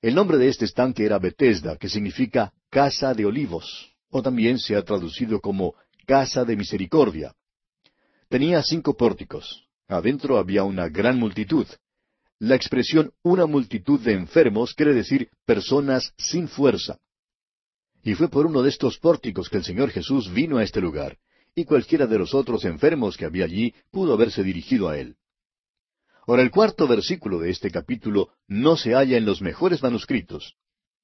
[0.00, 4.76] El nombre de este estanque era Bethesda, que significa casa de olivos, o también se
[4.76, 5.74] ha traducido como
[6.06, 7.34] casa de misericordia.
[8.28, 9.66] Tenía cinco pórticos.
[9.88, 11.66] Adentro había una gran multitud.
[12.38, 17.00] La expresión una multitud de enfermos quiere decir personas sin fuerza.
[18.04, 21.18] Y fue por uno de estos pórticos que el Señor Jesús vino a este lugar
[21.58, 25.16] y cualquiera de los otros enfermos que había allí pudo haberse dirigido a él.
[26.26, 30.54] Ahora el cuarto versículo de este capítulo no se halla en los mejores manuscritos.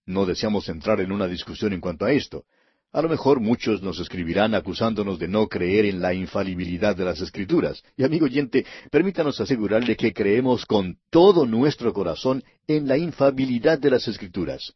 [0.04, 2.44] No deseamos entrar en una discusión en cuanto a esto.
[2.92, 7.22] A lo mejor muchos nos escribirán acusándonos de no creer en la infalibilidad de las
[7.22, 7.82] Escrituras.
[7.96, 13.90] Y amigo oyente, permítanos asegurarle que creemos con todo nuestro corazón en la infalibilidad de
[13.90, 14.74] las Escrituras.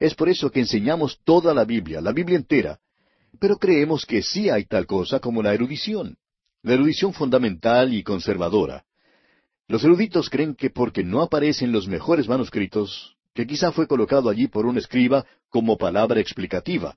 [0.00, 2.80] Es por eso que enseñamos toda la Biblia, la Biblia entera.
[3.38, 6.16] Pero creemos que sí hay tal cosa como la erudición,
[6.62, 8.84] la erudición fundamental y conservadora.
[9.68, 14.46] Los eruditos creen que porque no aparecen los mejores manuscritos, que quizá fue colocado allí
[14.46, 16.96] por un escriba como palabra explicativa.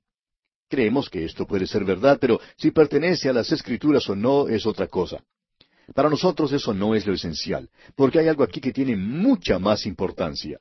[0.69, 4.65] Creemos que esto puede ser verdad, pero si pertenece a las escrituras o no es
[4.67, 5.23] otra cosa.
[5.95, 9.88] Para nosotros eso no es lo esencial, porque hay algo aquí que tiene mucha más
[9.88, 10.60] importancia.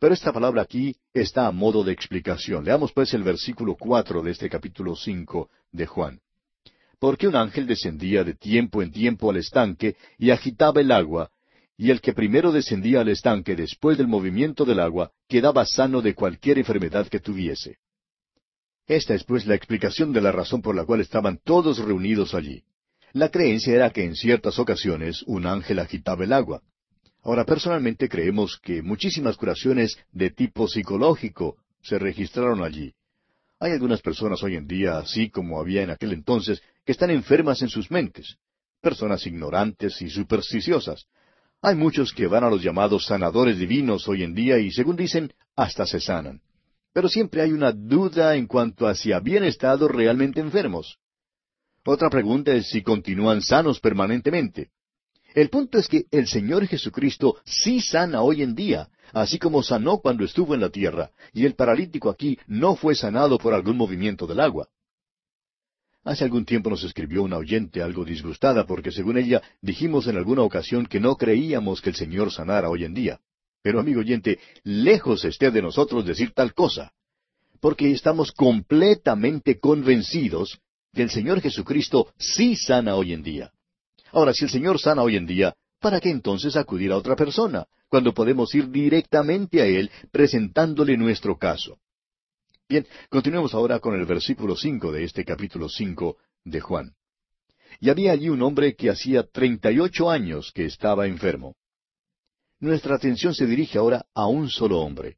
[0.00, 2.64] Pero esta palabra aquí está a modo de explicación.
[2.64, 6.20] Leamos pues el versículo cuatro de este capítulo cinco de Juan.
[6.98, 11.30] Porque un ángel descendía de tiempo en tiempo al estanque y agitaba el agua,
[11.76, 16.14] y el que primero descendía al estanque después del movimiento del agua quedaba sano de
[16.14, 17.78] cualquier enfermedad que tuviese.
[18.86, 22.62] Esta es pues la explicación de la razón por la cual estaban todos reunidos allí.
[23.12, 26.62] La creencia era que en ciertas ocasiones un ángel agitaba el agua.
[27.24, 32.92] Ahora, personalmente creemos que muchísimas curaciones de tipo psicológico se registraron allí.
[33.58, 37.62] Hay algunas personas hoy en día, así como había en aquel entonces, que están enfermas
[37.62, 38.36] en sus mentes,
[38.82, 41.06] personas ignorantes y supersticiosas.
[41.62, 45.32] Hay muchos que van a los llamados sanadores divinos hoy en día y, según dicen,
[45.56, 46.42] hasta se sanan.
[46.92, 50.98] Pero siempre hay una duda en cuanto a si habían estado realmente enfermos.
[51.86, 54.68] Otra pregunta es si continúan sanos permanentemente.
[55.34, 59.98] El punto es que el Señor Jesucristo sí sana hoy en día, así como sanó
[59.98, 64.28] cuando estuvo en la tierra, y el paralítico aquí no fue sanado por algún movimiento
[64.28, 64.68] del agua.
[66.04, 70.42] Hace algún tiempo nos escribió una oyente algo disgustada porque según ella dijimos en alguna
[70.42, 73.20] ocasión que no creíamos que el Señor sanara hoy en día.
[73.60, 76.92] Pero amigo oyente, lejos esté de nosotros decir tal cosa,
[77.60, 80.60] porque estamos completamente convencidos
[80.92, 83.50] que el Señor Jesucristo sí sana hoy en día.
[84.14, 87.66] Ahora, si el Señor sana hoy en día, ¿para qué entonces acudir a otra persona,
[87.88, 91.78] cuando podemos ir directamente a Él presentándole nuestro caso?
[92.68, 96.94] Bien, continuemos ahora con el versículo cinco de este capítulo cinco de Juan.
[97.80, 101.56] Y había allí un hombre que hacía treinta y ocho años que estaba enfermo.
[102.60, 105.16] Nuestra atención se dirige ahora a un solo hombre.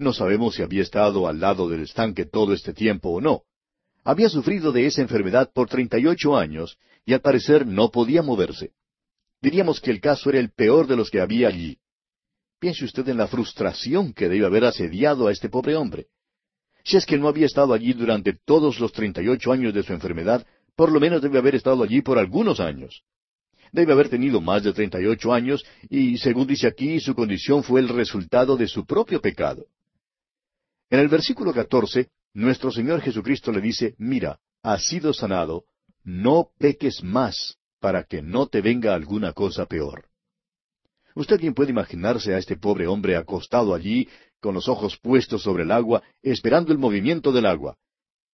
[0.00, 3.44] No sabemos si había estado al lado del estanque todo este tiempo o no,
[4.02, 8.22] había sufrido de esa enfermedad por treinta y ocho años y al parecer no podía
[8.22, 8.72] moverse.
[9.40, 11.78] Diríamos que el caso era el peor de los que había allí.
[12.58, 16.08] Piense usted en la frustración que debe haber asediado a este pobre hombre.
[16.84, 19.82] Si es que no había estado allí durante todos los treinta y ocho años de
[19.82, 23.02] su enfermedad, por lo menos debe haber estado allí por algunos años.
[23.72, 27.62] Debe haber tenido más de treinta y ocho años, y según dice aquí, su condición
[27.62, 29.66] fue el resultado de su propio pecado.
[30.90, 35.64] En el versículo catorce nuestro Señor Jesucristo le dice, mira, has sido sanado,
[36.04, 40.06] no peques más para que no te venga alguna cosa peor.
[41.14, 44.08] Usted bien puede imaginarse a este pobre hombre acostado allí,
[44.40, 47.76] con los ojos puestos sobre el agua, esperando el movimiento del agua.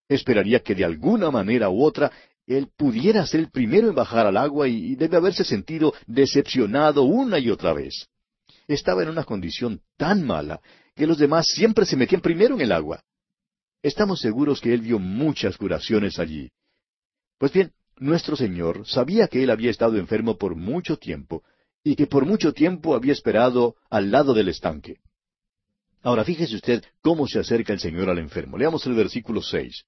[0.08, 2.12] Esperaría que de alguna manera u otra
[2.46, 7.38] él pudiera ser el primero en bajar al agua y debe haberse sentido decepcionado una
[7.38, 8.08] y otra vez.
[8.68, 10.60] Estaba en una condición tan mala
[10.94, 13.02] que los demás siempre se metían primero en el agua.
[13.82, 16.50] Estamos seguros que él vio muchas curaciones allí.
[17.38, 21.42] Pues bien, nuestro Señor sabía que él había estado enfermo por mucho tiempo
[21.84, 24.98] y que por mucho tiempo había esperado al lado del estanque.
[26.02, 28.56] Ahora fíjese usted cómo se acerca el Señor al enfermo.
[28.56, 29.84] Leamos el versículo seis.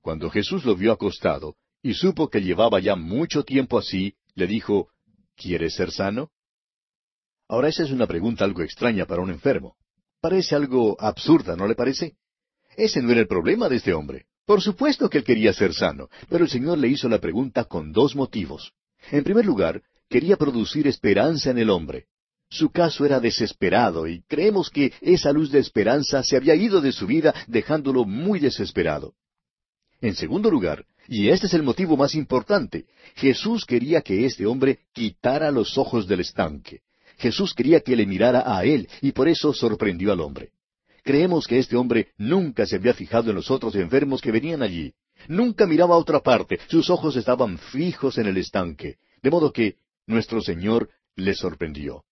[0.00, 4.88] Cuando Jesús lo vio acostado y supo que llevaba ya mucho tiempo así, le dijo,
[5.36, 6.30] ¿Quieres ser sano?
[7.48, 9.76] Ahora esa es una pregunta algo extraña para un enfermo.
[10.20, 12.16] Parece algo absurda, ¿no le parece?
[12.76, 14.26] Ese no era el problema de este hombre.
[14.46, 17.92] Por supuesto que él quería ser sano, pero el Señor le hizo la pregunta con
[17.92, 18.72] dos motivos.
[19.10, 22.06] En primer lugar, quería producir esperanza en el hombre.
[22.50, 26.92] Su caso era desesperado y creemos que esa luz de esperanza se había ido de
[26.92, 29.14] su vida dejándolo muy desesperado.
[30.00, 34.80] En segundo lugar, y este es el motivo más importante, Jesús quería que este hombre
[34.92, 36.80] quitara los ojos del estanque.
[37.18, 40.50] Jesús quería que le mirara a él y por eso sorprendió al hombre.
[41.02, 44.94] Creemos que este hombre nunca se había fijado en los otros enfermos que venían allí.
[45.28, 49.76] Nunca miraba a otra parte, sus ojos estaban fijos en el estanque, de modo que
[50.06, 52.04] nuestro Señor le sorprendió.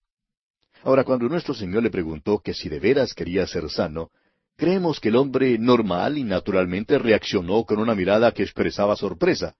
[0.82, 4.10] Ahora, cuando nuestro Señor le preguntó que si de veras quería ser sano,
[4.56, 9.54] creemos que el hombre normal y naturalmente reaccionó con una mirada que expresaba sorpresa.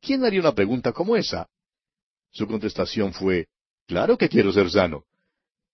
[0.00, 1.48] ¿Quién haría una pregunta como esa?
[2.30, 3.48] Su contestación fue,
[3.88, 5.04] Claro que quiero ser sano.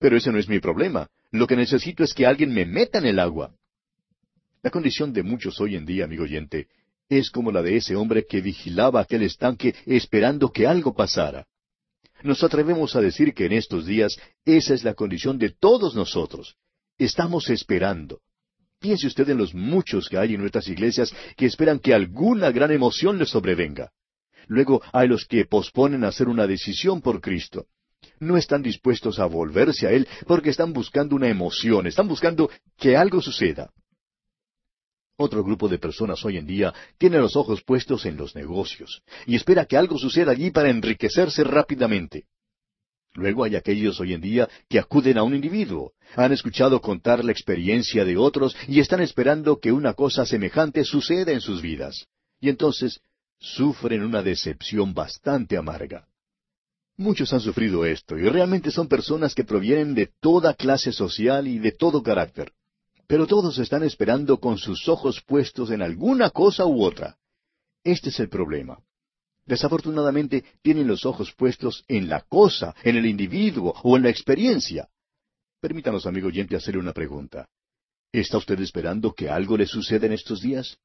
[0.04, 1.08] Pero ese no es mi problema.
[1.30, 3.54] Lo que necesito es que alguien me meta en el agua.
[4.62, 6.68] La condición de muchos hoy en día, amigo oyente,
[7.08, 11.46] es como la de ese hombre que vigilaba aquel estanque esperando que algo pasara.
[12.22, 16.54] Nos atrevemos a decir que en estos días esa es la condición de todos nosotros.
[16.98, 18.20] Estamos esperando.
[18.80, 22.72] Piense usted en los muchos que hay en nuestras iglesias que esperan que alguna gran
[22.72, 23.90] emoción les sobrevenga.
[24.48, 27.68] Luego hay los que posponen hacer una decisión por Cristo.
[28.20, 32.96] No están dispuestos a volverse a Él porque están buscando una emoción, están buscando que
[32.96, 33.70] algo suceda.
[35.16, 39.36] Otro grupo de personas hoy en día tiene los ojos puestos en los negocios y
[39.36, 42.24] espera que algo suceda allí para enriquecerse rápidamente.
[43.14, 47.30] Luego hay aquellos hoy en día que acuden a un individuo, han escuchado contar la
[47.30, 52.08] experiencia de otros y están esperando que una cosa semejante suceda en sus vidas.
[52.40, 53.00] Y entonces
[53.38, 56.08] sufren una decepción bastante amarga.
[56.96, 61.58] Muchos han sufrido esto y realmente son personas que provienen de toda clase social y
[61.58, 62.52] de todo carácter.
[63.08, 67.18] Pero todos están esperando con sus ojos puestos en alguna cosa u otra.
[67.82, 68.78] Este es el problema.
[69.44, 74.88] Desafortunadamente tienen los ojos puestos en la cosa, en el individuo o en la experiencia.
[75.60, 77.48] Permítanos, amigo oyente, hacerle una pregunta.
[78.12, 80.78] ¿Está usted esperando que algo le suceda en estos días?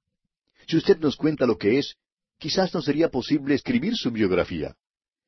[0.68, 1.96] Si usted nos cuenta lo que es,
[2.38, 4.76] quizás no sería posible escribir su biografía.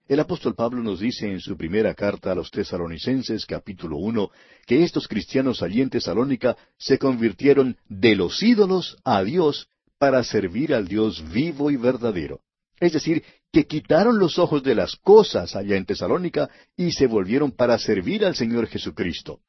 [0.07, 4.31] El apóstol Pablo nos dice en su primera carta a los tesalonicenses, capítulo uno,
[4.65, 10.73] que estos cristianos allí en Tesalónica se convirtieron de los ídolos a Dios para servir
[10.73, 12.41] al Dios vivo y verdadero.
[12.79, 17.51] Es decir, que quitaron los ojos de las cosas allá en Tesalónica y se volvieron
[17.51, 19.39] para servir al Señor Jesucristo.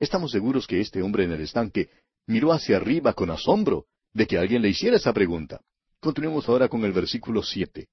[0.00, 1.90] Estamos seguros que este hombre en el estanque
[2.26, 5.60] miró hacia arriba con asombro de que alguien le hiciera esa pregunta.
[6.00, 7.88] Continuemos ahora con el versículo siete.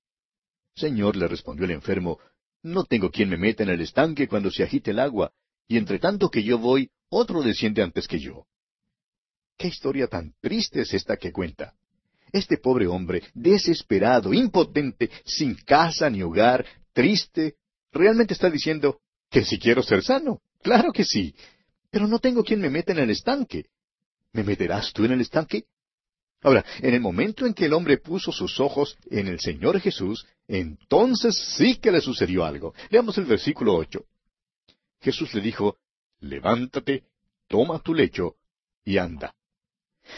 [0.76, 2.20] Señor, le respondió el enfermo,
[2.62, 5.32] no tengo quien me meta en el estanque cuando se agite el agua,
[5.68, 8.46] y entre tanto que yo voy, otro desciende antes que yo.
[9.58, 11.74] ¿Qué historia tan triste es esta que cuenta?
[12.32, 17.56] Este pobre hombre, desesperado, impotente, sin casa ni hogar, triste,
[17.92, 20.42] realmente está diciendo que si quiero ser sano.
[20.62, 21.34] Claro que sí.
[21.90, 23.68] Pero no tengo quien me meta en el estanque.
[24.34, 25.66] ¿Me meterás tú en el estanque?
[26.46, 30.28] Ahora, en el momento en que el hombre puso sus ojos en el Señor Jesús,
[30.48, 32.76] entonces sí que le sucedió algo.
[32.92, 34.06] Leamos el versículo ocho.
[35.02, 35.80] Jesús le dijo,
[36.20, 37.06] Levántate,
[37.48, 38.36] toma tu lecho
[38.84, 39.34] y anda.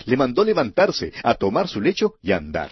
[0.03, 2.71] Le mandó levantarse, a tomar su lecho y andar.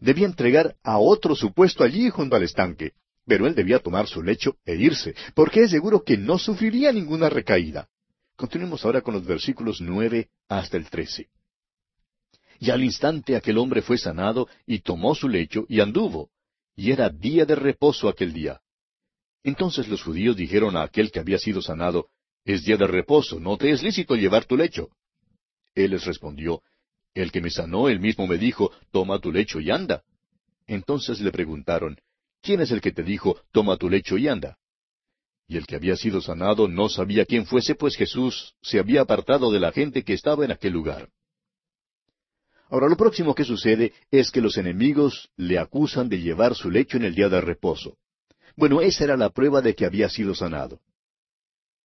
[0.00, 2.94] Debía entregar a otro su puesto allí junto al estanque,
[3.26, 7.28] pero él debía tomar su lecho e irse, porque es seguro que no sufriría ninguna
[7.28, 7.90] recaída.
[8.34, 11.28] Continuemos ahora con los versículos nueve hasta el trece.
[12.62, 16.30] Y al instante aquel hombre fue sanado y tomó su lecho y anduvo.
[16.76, 18.60] Y era día de reposo aquel día.
[19.42, 22.06] Entonces los judíos dijeron a aquel que había sido sanado,
[22.44, 24.90] Es día de reposo, no te es lícito llevar tu lecho.
[25.74, 26.62] Él les respondió,
[27.14, 30.04] El que me sanó, él mismo me dijo, Toma tu lecho y anda.
[30.68, 31.98] Entonces le preguntaron,
[32.42, 34.56] ¿Quién es el que te dijo, Toma tu lecho y anda?
[35.48, 39.50] Y el que había sido sanado no sabía quién fuese, pues Jesús se había apartado
[39.50, 41.08] de la gente que estaba en aquel lugar.
[42.72, 46.96] Ahora lo próximo que sucede es que los enemigos le acusan de llevar su lecho
[46.96, 47.98] en el día de reposo.
[48.56, 50.80] Bueno, esa era la prueba de que había sido sanado.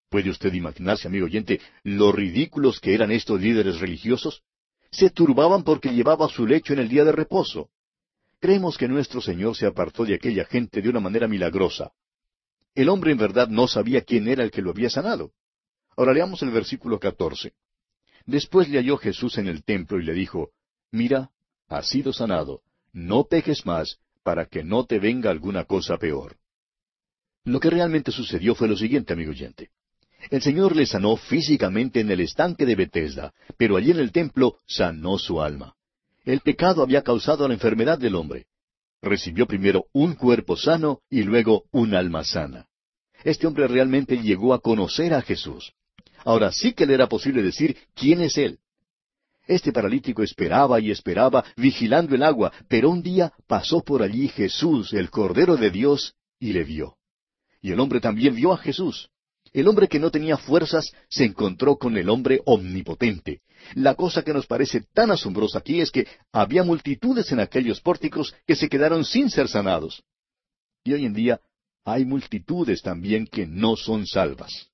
[0.10, 4.43] ¿Puede usted imaginarse, amigo oyente, lo ridículos que eran estos líderes religiosos?
[4.89, 7.69] Se turbaban porque llevaba su lecho en el día de reposo.
[8.39, 11.91] Creemos que nuestro Señor se apartó de aquella gente de una manera milagrosa.
[12.76, 15.34] El hombre en verdad no sabía quién era el que lo había sanado.
[15.97, 17.52] Ahora leamos el versículo catorce.
[18.26, 20.52] Después le halló Jesús en el templo y le dijo,
[20.91, 21.32] mira,
[21.67, 22.62] has sido sanado,
[22.93, 26.38] no peques más, para que no te venga alguna cosa peor.
[27.45, 29.69] Lo que realmente sucedió fue lo siguiente, amigo oyente.
[30.30, 34.58] El Señor le sanó físicamente en el estanque de Bethesda, pero allí en el templo
[34.65, 35.76] sanó su alma.
[36.26, 38.47] El pecado había causado la enfermedad del hombre.
[39.02, 42.67] Recibió primero un cuerpo sano y luego un alma sana.
[43.23, 45.71] Este hombre realmente llegó a conocer a Jesús.
[46.26, 48.60] Ahora sí que le era posible decir quién es Él.
[49.47, 54.93] Este paralítico esperaba y esperaba, vigilando el agua, pero un día pasó por allí Jesús,
[54.93, 56.97] el Cordero de Dios, y le vio.
[57.62, 59.10] Y el hombre también vio a Jesús.
[59.53, 63.41] El hombre que no tenía fuerzas se encontró con el hombre omnipotente.
[63.74, 68.36] La cosa que nos parece tan asombrosa aquí es que había multitudes en aquellos pórticos
[68.45, 70.03] que se quedaron sin ser sanados.
[70.84, 71.39] Y hoy en día
[71.86, 74.67] hay multitudes también que no son salvas.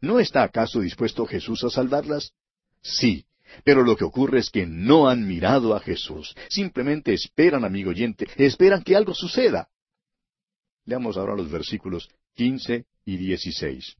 [0.00, 2.32] ¿No está acaso dispuesto Jesús a salvarlas?
[2.80, 3.26] Sí,
[3.64, 6.34] pero lo que ocurre es que no han mirado a Jesús.
[6.48, 9.68] Simplemente esperan, amigo oyente, esperan que algo suceda.
[10.84, 13.96] Leamos ahora los versículos quince y dieciséis.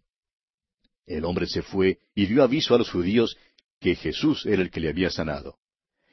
[1.06, 3.36] El hombre se fue y dio aviso a los judíos
[3.80, 5.58] que Jesús era el que le había sanado.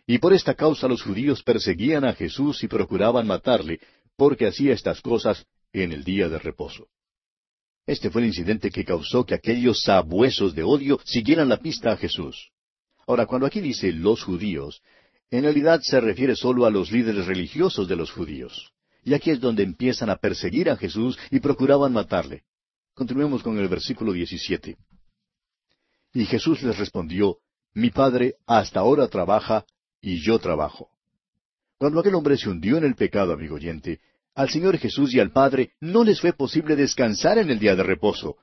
[0.05, 3.79] Y por esta causa los judíos perseguían a Jesús y procuraban matarle,
[4.15, 6.87] porque hacía estas cosas en el día de reposo.
[7.85, 11.97] Este fue el incidente que causó que aquellos sabuesos de odio siguieran la pista a
[11.97, 12.51] Jesús.
[13.07, 14.81] Ahora, cuando aquí dice los judíos,
[15.31, 18.73] en realidad se refiere solo a los líderes religiosos de los judíos.
[19.03, 22.43] Y aquí es donde empiezan a perseguir a Jesús y procuraban matarle.
[22.93, 24.77] Continuemos con el versículo 17.
[26.13, 27.37] Y Jesús les respondió,
[27.73, 29.65] Mi Padre hasta ahora trabaja
[30.01, 30.89] y yo trabajo.
[31.77, 34.01] Cuando aquel hombre se hundió en el pecado, amigo oyente,
[34.35, 37.83] al Señor Jesús y al Padre no les fue posible descansar en el día de
[37.83, 38.35] reposo.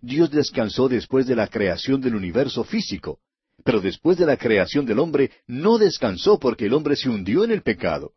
[0.00, 3.18] Dios descansó después de la creación del universo físico,
[3.64, 7.50] pero después de la creación del hombre no descansó porque el hombre se hundió en
[7.50, 8.12] el pecado.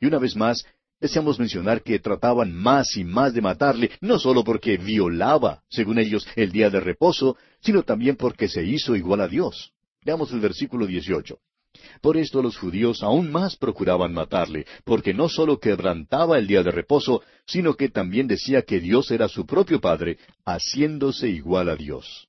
[0.00, 0.64] Y una vez más,
[1.02, 6.24] Deseamos mencionar que trataban más y más de matarle, no solo porque violaba, según ellos,
[6.36, 9.72] el día de reposo, sino también porque se hizo igual a Dios.
[10.04, 11.36] Veamos el versículo 18.
[12.00, 16.70] Por esto los judíos aún más procuraban matarle, porque no solo quebrantaba el día de
[16.70, 22.28] reposo, sino que también decía que Dios era su propio Padre, haciéndose igual a Dios.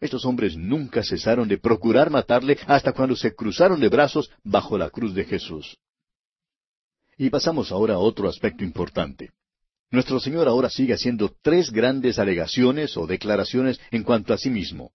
[0.00, 4.88] Estos hombres nunca cesaron de procurar matarle hasta cuando se cruzaron de brazos bajo la
[4.88, 5.76] cruz de Jesús.
[7.18, 9.30] Y pasamos ahora a otro aspecto importante.
[9.90, 14.92] Nuestro Señor ahora sigue haciendo tres grandes alegaciones o declaraciones en cuanto a sí mismo.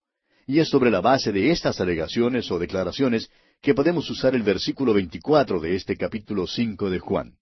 [0.48, 3.30] Y es sobre la base de estas alegaciones o declaraciones
[3.62, 7.36] que podemos usar el versículo 24 de este capítulo 5 de Juan.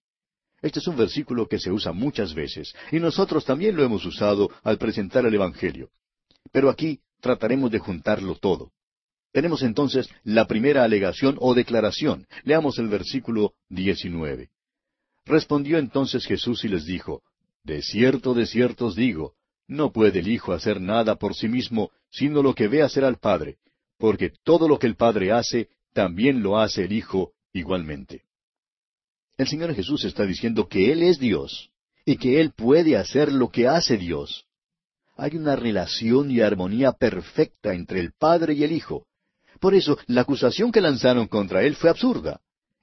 [0.60, 4.50] Este es un versículo que se usa muchas veces, y nosotros también lo hemos usado
[4.62, 5.90] al presentar el Evangelio.
[6.50, 8.70] Pero aquí trataremos de juntarlo todo.
[9.32, 12.26] Tenemos entonces la primera alegación o declaración.
[12.44, 14.50] Leamos el versículo 19.
[15.24, 17.22] Respondió entonces Jesús y les dijo,
[17.64, 19.32] De cierto, de cierto os digo,
[19.66, 23.16] no puede el Hijo hacer nada por sí mismo, sino lo que ve hacer al
[23.16, 23.56] Padre,
[23.96, 28.24] porque todo lo que el Padre hace, también lo hace el Hijo igualmente.
[29.38, 31.70] El Señor Jesús está diciendo que Él es Dios,
[32.04, 34.44] y que Él puede hacer lo que hace Dios.
[35.16, 39.06] Hay una relación y armonía perfecta entre el Padre y el Hijo.
[39.60, 42.40] Por eso, la acusación que lanzaron contra Él fue absurda.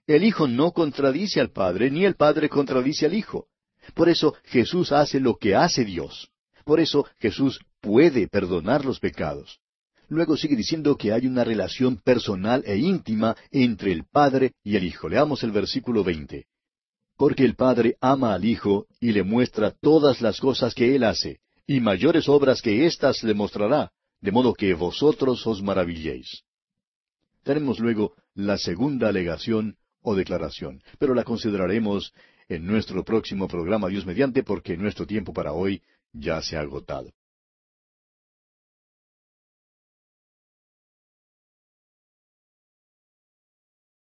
[0.07, 3.47] El Hijo no contradice al Padre, ni el Padre contradice al Hijo.
[3.93, 6.29] Por eso Jesús hace lo que hace Dios.
[6.63, 9.59] Por eso Jesús puede perdonar los pecados.
[10.07, 14.83] Luego sigue diciendo que hay una relación personal e íntima entre el Padre y el
[14.83, 15.09] Hijo.
[15.09, 16.45] Leamos el versículo 20.
[17.17, 21.39] Porque el Padre ama al Hijo y le muestra todas las cosas que Él hace,
[21.67, 26.43] y mayores obras que éstas le mostrará, de modo que vosotros os maravilléis.
[27.43, 32.13] Tenemos luego la segunda alegación o declaración, pero la consideraremos
[32.47, 35.81] en nuestro próximo programa Dios mediante porque nuestro tiempo para hoy
[36.13, 37.11] ya se ha agotado.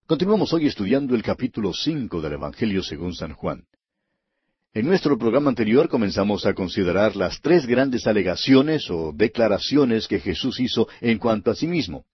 [0.07, 3.65] Continuamos hoy estudiando el capítulo cinco del Evangelio según San Juan.
[4.73, 10.61] En nuestro programa anterior comenzamos a considerar las tres grandes alegaciones o declaraciones que Jesús
[10.61, 12.05] hizo en cuanto a sí mismo.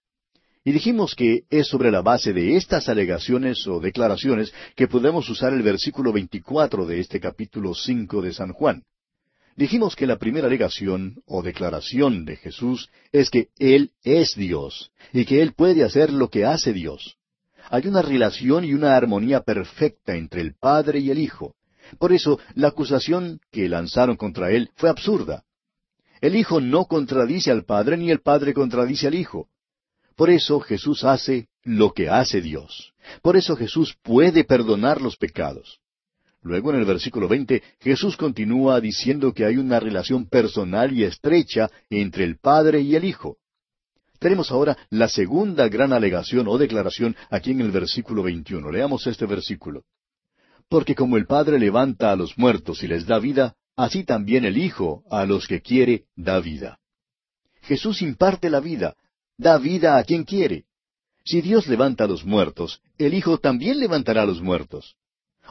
[0.64, 5.52] Y dijimos que es sobre la base de estas alegaciones o declaraciones que podemos usar
[5.52, 8.82] el versículo 24 de este capítulo 5 de San Juan.
[9.54, 15.26] Dijimos que la primera alegación o declaración de Jesús es que Él es Dios y
[15.26, 17.18] que Él puede hacer lo que hace Dios.
[17.70, 21.54] Hay una relación y una armonía perfecta entre el Padre y el Hijo.
[21.98, 25.44] Por eso la acusación que lanzaron contra Él fue absurda.
[26.20, 29.48] El Hijo no contradice al Padre ni el Padre contradice al Hijo.
[30.16, 32.92] Por eso Jesús hace lo que hace Dios.
[33.22, 35.80] Por eso Jesús puede perdonar los pecados.
[36.42, 41.70] Luego en el versículo 20 Jesús continúa diciendo que hay una relación personal y estrecha
[41.90, 43.36] entre el Padre y el Hijo.
[44.18, 48.72] Tenemos ahora la segunda gran alegación o declaración aquí en el versículo 21.
[48.72, 49.84] Leamos este versículo.
[50.68, 54.58] Porque como el Padre levanta a los muertos y les da vida, así también el
[54.58, 56.78] Hijo a los que quiere da vida.
[57.62, 58.94] Jesús imparte la vida,
[59.36, 60.64] da vida a quien quiere.
[61.24, 64.96] Si Dios levanta a los muertos, el Hijo también levantará a los muertos.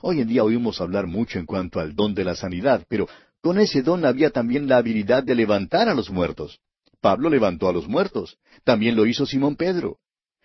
[0.02, 3.08] Hoy en día oímos hablar mucho en cuanto al don de la sanidad, pero
[3.42, 6.60] con ese don había también la habilidad de levantar a los muertos.
[7.02, 9.98] Pablo levantó a los muertos, también lo hizo Simón Pedro.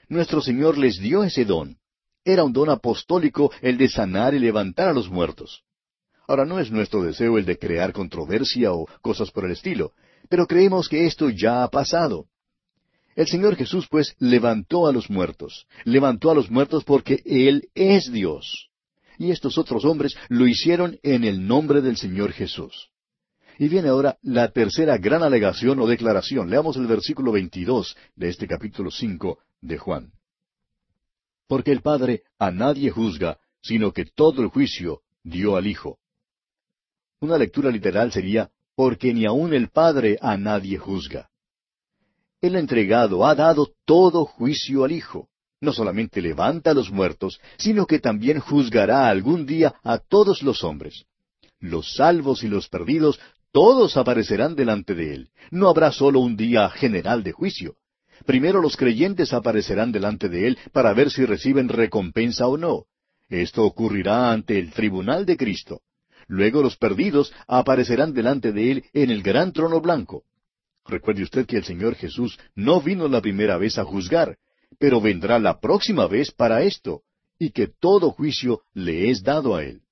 [0.08, 1.78] Nuestro Señor les dio ese don.
[2.24, 5.62] Era un don apostólico el de sanar y levantar a los muertos.
[6.28, 9.92] Ahora no es nuestro deseo el de crear controversia o cosas por el estilo,
[10.28, 12.26] pero creemos que esto ya ha pasado.
[13.14, 15.66] El Señor Jesús, pues, levantó a los muertos.
[15.84, 18.70] Levantó a los muertos porque Él es Dios.
[19.18, 22.88] Y estos otros hombres lo hicieron en el nombre del Señor Jesús.
[23.58, 26.48] Y viene ahora la tercera gran alegación o declaración.
[26.48, 30.12] Leamos el versículo 22 de este capítulo 5 de Juan.
[31.52, 35.98] Porque el Padre a nadie juzga, sino que todo el juicio dio al Hijo.
[37.20, 41.28] Una lectura literal sería, porque ni aun el Padre a nadie juzga.
[42.40, 45.28] Ha entregado, ha dado todo juicio al Hijo.
[45.60, 50.64] No solamente levanta a los muertos, sino que también juzgará algún día a todos los
[50.64, 51.04] hombres.
[51.60, 55.30] Los salvos y los perdidos, todos aparecerán delante de Él.
[55.50, 57.76] No habrá solo un día general de juicio.
[58.24, 62.86] Primero los creyentes aparecerán delante de Él para ver si reciben recompensa o no.
[63.28, 65.80] Esto ocurrirá ante el tribunal de Cristo.
[66.28, 70.24] Luego los perdidos aparecerán delante de Él en el gran trono blanco.
[70.86, 74.36] Recuerde usted que el Señor Jesús no vino la primera vez a juzgar,
[74.78, 77.02] pero vendrá la próxima vez para esto,
[77.38, 79.82] y que todo juicio le es dado a Él.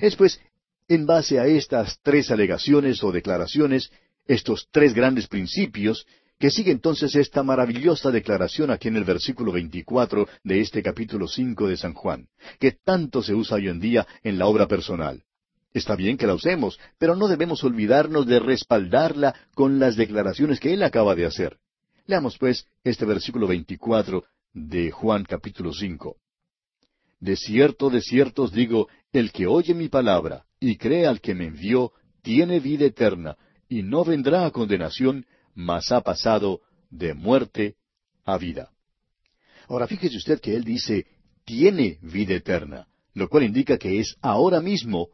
[0.00, 0.40] Es pues,
[0.88, 3.90] en base a estas tres alegaciones o declaraciones,
[4.26, 6.06] estos tres grandes principios,
[6.38, 11.68] que sigue entonces esta maravillosa declaración aquí en el versículo 24 de este capítulo 5
[11.68, 12.28] de San Juan,
[12.58, 15.22] que tanto se usa hoy en día en la obra personal.
[15.72, 20.72] Está bien que la usemos, pero no debemos olvidarnos de respaldarla con las declaraciones que
[20.72, 21.58] él acaba de hacer.
[22.06, 26.16] Leamos pues este versículo 24 de Juan capítulo 5.
[27.20, 31.34] De cierto, de cierto os digo, el que oye mi palabra y cree al que
[31.34, 33.36] me envió, tiene vida eterna,
[33.68, 35.26] y no vendrá a condenación,
[35.56, 37.74] mas ha pasado de muerte
[38.24, 38.70] a vida.
[39.68, 41.06] Ahora fíjese usted que él dice,
[41.44, 45.08] tiene vida eterna, lo cual indica que es ahora mismo,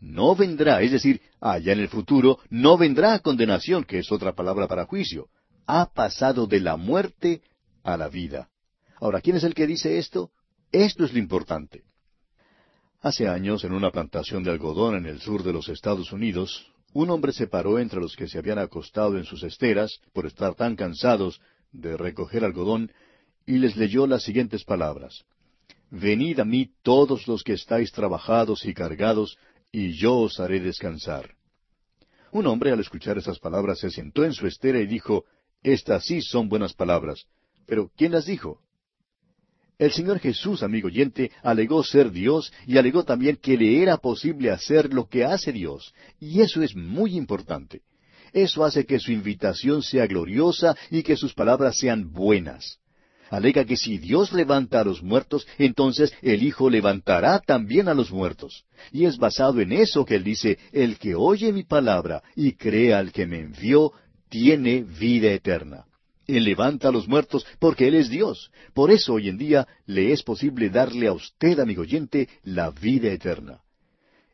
[0.00, 4.68] no vendrá, es decir, allá en el futuro, no vendrá condenación, que es otra palabra
[4.68, 5.28] para juicio.
[5.66, 7.40] Ha pasado de la muerte
[7.82, 8.50] a la vida.
[9.00, 10.30] Ahora, ¿quién es el que dice esto?
[10.70, 11.82] Esto es lo importante.
[13.00, 17.10] Hace años, en una plantación de algodón en el sur de los Estados Unidos, un
[17.10, 20.76] hombre se paró entre los que se habían acostado en sus esteras por estar tan
[20.76, 22.90] cansados de recoger algodón
[23.44, 25.26] y les leyó las siguientes palabras.
[25.90, 29.36] Venid a mí todos los que estáis trabajados y cargados,
[29.70, 31.34] y yo os haré descansar.
[32.32, 35.26] Un hombre al escuchar esas palabras se sentó en su estera y dijo,
[35.62, 37.26] Estas sí son buenas palabras.
[37.66, 38.62] Pero ¿quién las dijo?
[39.78, 44.50] El Señor Jesús, amigo oyente, alegó ser Dios y alegó también que le era posible
[44.50, 45.92] hacer lo que hace Dios.
[46.18, 47.82] Y eso es muy importante.
[48.32, 52.78] Eso hace que su invitación sea gloriosa y que sus palabras sean buenas.
[53.28, 58.10] Alega que si Dios levanta a los muertos, entonces el Hijo levantará también a los
[58.10, 58.64] muertos.
[58.92, 62.94] Y es basado en eso que Él dice, el que oye mi palabra y cree
[62.94, 63.92] al que me envió,
[64.28, 65.85] tiene vida eterna.
[66.26, 68.50] Él levanta a los muertos porque Él es Dios.
[68.74, 73.10] Por eso hoy en día le es posible darle a usted, amigo oyente, la vida
[73.10, 73.60] eterna.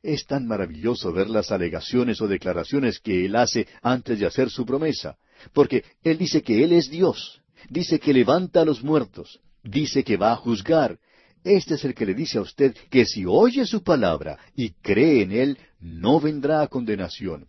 [0.02, 4.66] Es tan maravilloso ver las alegaciones o declaraciones que Él hace antes de hacer su
[4.66, 5.16] promesa,
[5.52, 10.16] porque Él dice que Él es Dios, dice que levanta a los muertos, dice que
[10.16, 10.98] va a juzgar.
[11.44, 15.22] Este es el que le dice a usted que si oye su palabra y cree
[15.22, 17.46] en Él, no vendrá a condenación,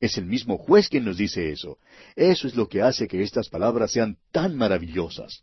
[0.00, 1.78] es el mismo juez quien nos dice eso.
[2.14, 5.42] Eso es lo que hace que estas palabras sean tan maravillosas.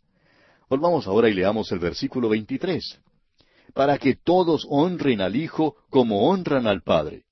[0.68, 2.98] Volvamos ahora y leamos el versículo 23.
[3.74, 7.24] Para que todos honren al Hijo como honran al Padre.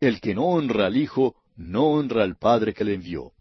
[0.00, 3.32] El que no honra al Hijo, no honra al Padre que le envió.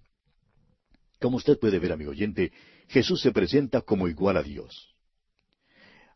[1.19, 2.51] Como usted puede ver, amigo oyente,
[2.87, 4.95] Jesús se presenta como igual a Dios.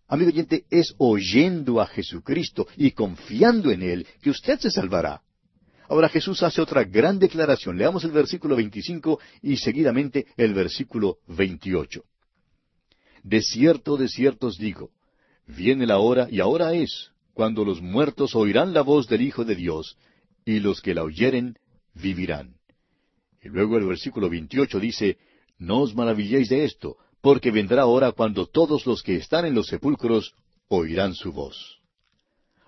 [0.07, 5.21] Amigo oyente, es oyendo a Jesucristo y confiando en Él que usted se salvará.
[5.91, 7.77] Ahora Jesús hace otra gran declaración.
[7.77, 12.01] Leamos el versículo 25 y seguidamente el versículo 28.
[13.23, 14.91] De cierto, de cierto os digo,
[15.47, 19.55] viene la hora, y ahora es, cuando los muertos oirán la voz del Hijo de
[19.55, 19.97] Dios,
[20.45, 21.57] y los que la oyeren
[21.93, 22.55] vivirán.
[23.43, 25.17] Y luego el versículo 28 dice,
[25.57, 29.67] No os maravilléis de esto, porque vendrá hora cuando todos los que están en los
[29.67, 30.35] sepulcros
[30.69, 31.80] oirán su voz.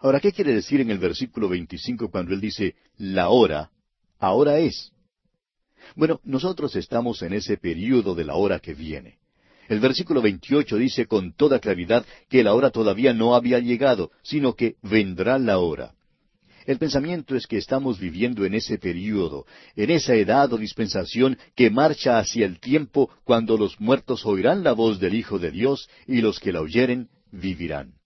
[0.03, 3.71] Ahora, ¿qué quiere decir en el versículo 25 cuando él dice, la hora,
[4.19, 4.91] ahora es?
[5.95, 9.19] Bueno, nosotros estamos en ese período de la hora que viene.
[9.69, 14.55] El versículo 28 dice con toda claridad que la hora todavía no había llegado, sino
[14.55, 15.93] que vendrá la hora.
[16.65, 19.45] El pensamiento es que estamos viviendo en ese período,
[19.77, 24.73] en esa edad o dispensación que marcha hacia el tiempo cuando los muertos oirán la
[24.73, 28.02] voz del Hijo de Dios y los que la oyeren vivirán.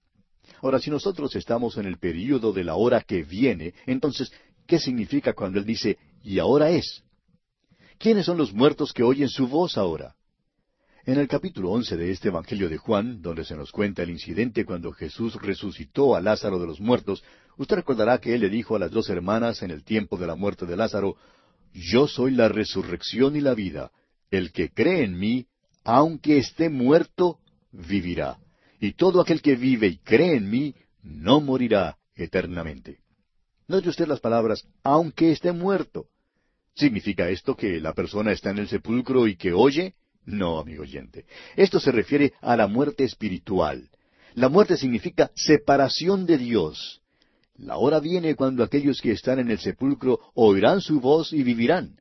[0.62, 4.32] Ahora, si nosotros estamos en el período de la hora que viene, entonces,
[4.66, 7.04] ¿qué significa cuando Él dice, y ahora es?
[8.00, 10.16] ¿Quiénes son los muertos que oyen su voz ahora?
[11.06, 14.66] En el capítulo once de este Evangelio de Juan, donde se nos cuenta el incidente
[14.66, 17.24] cuando Jesús resucitó a Lázaro de los muertos,
[17.58, 20.36] usted recordará que Él le dijo a las dos hermanas en el tiempo de la
[20.36, 21.16] muerte de Lázaro,
[21.72, 23.92] Yo soy la resurrección y la vida.
[24.32, 25.48] El que cree en mí,
[25.84, 27.40] aunque esté muerto,
[27.72, 28.38] vivirá
[28.80, 33.00] y todo aquel que vive y cree en mí no morirá eternamente.
[33.68, 36.08] Note usted las palabras, aunque esté muerto.
[36.76, 39.96] ¿Significa esto que la persona está en el sepulcro y que oye?
[40.26, 41.26] No, amigo oyente.
[41.56, 43.90] Esto se refiere a la muerte espiritual.
[44.36, 47.02] La muerte significa separación de Dios.
[47.58, 52.00] La hora viene cuando aquellos que están en el sepulcro oirán su voz y vivirán.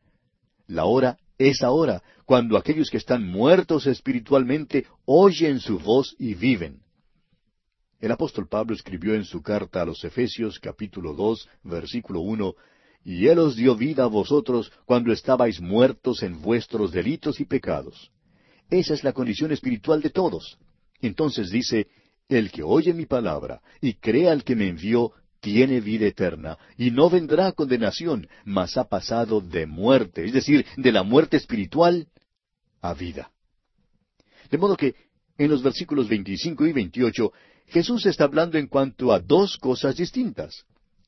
[0.67, 6.81] La hora es ahora, cuando aquellos que están muertos espiritualmente oyen su voz y viven.
[8.01, 12.55] El apóstol Pablo escribió en su carta a los Efesios capítulo dos, versículo uno,
[13.05, 18.11] Y Él os dio vida a vosotros cuando estabais muertos en vuestros delitos y pecados.
[18.69, 20.59] Esa es la condición espiritual de todos.
[21.01, 21.87] Entonces dice,
[22.29, 26.91] El que oye mi palabra y crea al que me envió, tiene vida eterna, y
[26.91, 32.09] no vendrá condenación, mas ha pasado de muerte, es decir, de la muerte espiritual
[32.81, 33.31] a vida.
[34.51, 34.95] De modo que
[35.39, 37.33] en los versículos 25 y 28
[37.69, 40.65] Jesús está hablando en cuanto a dos cosas distintas.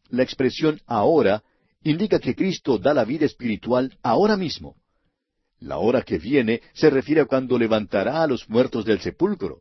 [0.09, 1.43] La expresión ahora
[1.83, 4.77] indica que Cristo da la vida espiritual ahora mismo.
[5.61, 9.61] La hora que viene se refiere a cuando levantará a los muertos del sepulcro.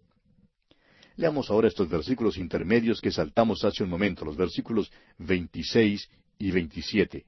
[1.18, 6.08] Leamos ahora estos versículos intermedios que saltamos hace un momento, los versículos 26
[6.38, 7.26] y 27.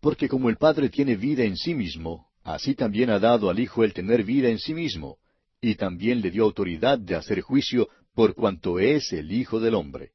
[0.00, 3.84] Porque como el Padre tiene vida en sí mismo, así también ha dado al Hijo
[3.84, 5.18] el tener vida en sí mismo,
[5.60, 10.10] y también le dio autoridad de hacer juicio por cuanto es el Hijo del Hombre.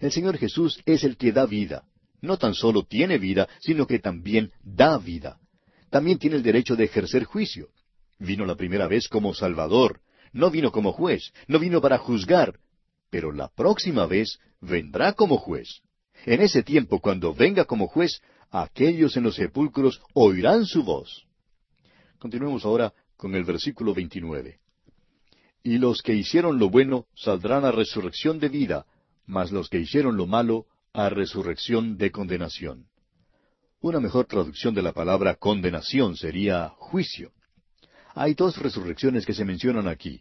[0.00, 1.84] El Señor Jesús es el que da vida.
[2.22, 5.38] No tan solo tiene vida, sino que también da vida.
[5.90, 7.68] También tiene el derecho de ejercer juicio.
[8.18, 10.00] Vino la primera vez como Salvador,
[10.32, 12.58] no vino como juez, no vino para juzgar,
[13.10, 15.82] pero la próxima vez vendrá como juez.
[16.24, 18.20] En ese tiempo, cuando venga como juez,
[18.50, 21.26] aquellos en los sepulcros oirán su voz.
[22.18, 24.58] Continuemos ahora con el versículo 29.
[25.64, 28.86] Y los que hicieron lo bueno saldrán a resurrección de vida,
[29.26, 32.86] mas los que hicieron lo malo a resurrección de condenación.
[33.80, 37.32] Una mejor traducción de la palabra condenación sería juicio.
[38.14, 40.20] Hay dos resurrecciones que se mencionan aquí.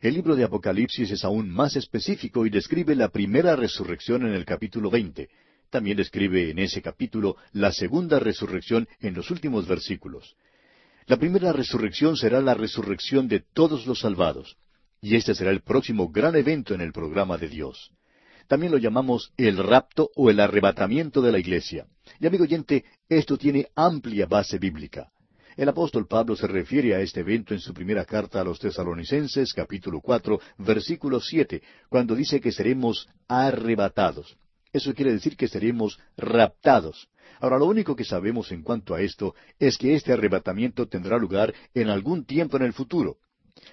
[0.00, 4.44] El libro de Apocalipsis es aún más específico y describe la primera resurrección en el
[4.44, 5.30] capítulo 20.
[5.70, 10.36] También describe en ese capítulo la segunda resurrección en los últimos versículos.
[11.06, 14.56] La primera resurrección será la resurrección de todos los salvados,
[15.00, 17.90] y este será el próximo gran evento en el programa de Dios.
[18.46, 21.86] También lo llamamos el rapto o el arrebatamiento de la iglesia.
[22.20, 25.10] Y amigo oyente, esto tiene amplia base bíblica.
[25.56, 29.52] El apóstol Pablo se refiere a este evento en su primera carta a los tesalonicenses,
[29.52, 34.36] capítulo cuatro, versículo siete, cuando dice que seremos arrebatados.
[34.72, 37.08] Eso quiere decir que seremos raptados.
[37.38, 41.54] Ahora, lo único que sabemos en cuanto a esto es que este arrebatamiento tendrá lugar
[41.72, 43.18] en algún tiempo en el futuro.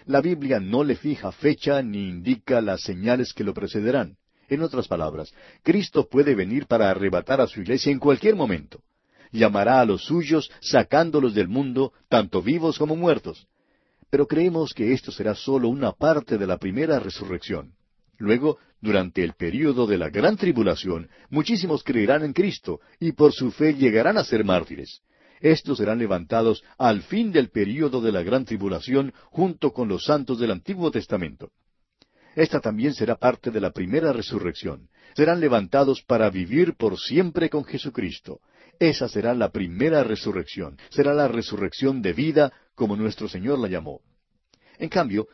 [0.06, 4.18] La Biblia no le fija fecha ni indica las señales que lo precederán.
[4.50, 8.84] En otras palabras, Cristo puede venir para arrebatar a su iglesia en cualquier momento
[9.32, 13.48] llamará a los suyos, sacándolos del mundo, tanto vivos como muertos.
[14.10, 17.74] Pero creemos que esto será sólo una parte de la primera resurrección.
[18.18, 23.52] Luego, durante el período de la gran tribulación, muchísimos creerán en Cristo y por su
[23.52, 25.02] fe llegarán a ser mártires.
[25.40, 30.40] Estos serán levantados al fin del período de la gran tribulación junto con los santos
[30.40, 31.52] del Antiguo Testamento.
[32.36, 34.90] Esta también será parte de la primera resurrección.
[35.16, 38.40] Serán levantados para vivir por siempre con Jesucristo.
[38.82, 44.02] Esa será la primera resurrección, será la resurrección de vida, como nuestro Señor la llamó.
[44.80, 45.28] En cambio,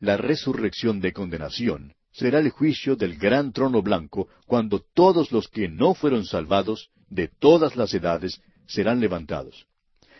[0.00, 5.68] la resurrección de condenación será el juicio del gran trono blanco, cuando todos los que
[5.68, 9.66] no fueron salvados, de todas las edades, serán levantados.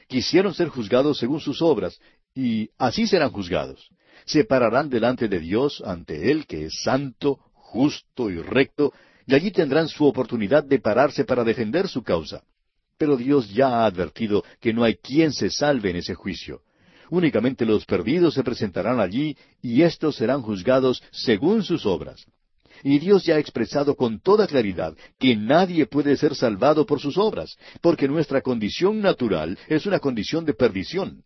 [0.07, 1.99] Quisieron ser juzgados según sus obras,
[2.35, 3.89] y así serán juzgados.
[4.27, 8.93] Se pararán delante de Dios ante Él, que es santo, justo y recto,
[9.27, 12.43] y allí tendrán su oportunidad de pararse para defender su causa.
[12.99, 16.63] Pero Dios ya ha advertido que no hay quien se salve en ese juicio.
[17.11, 22.27] Únicamente los perdidos se presentarán allí y éstos serán juzgados según sus obras.
[22.83, 27.17] Y Dios ya ha expresado con toda claridad que nadie puede ser salvado por sus
[27.17, 31.23] obras, porque nuestra condición natural es una condición de perdición.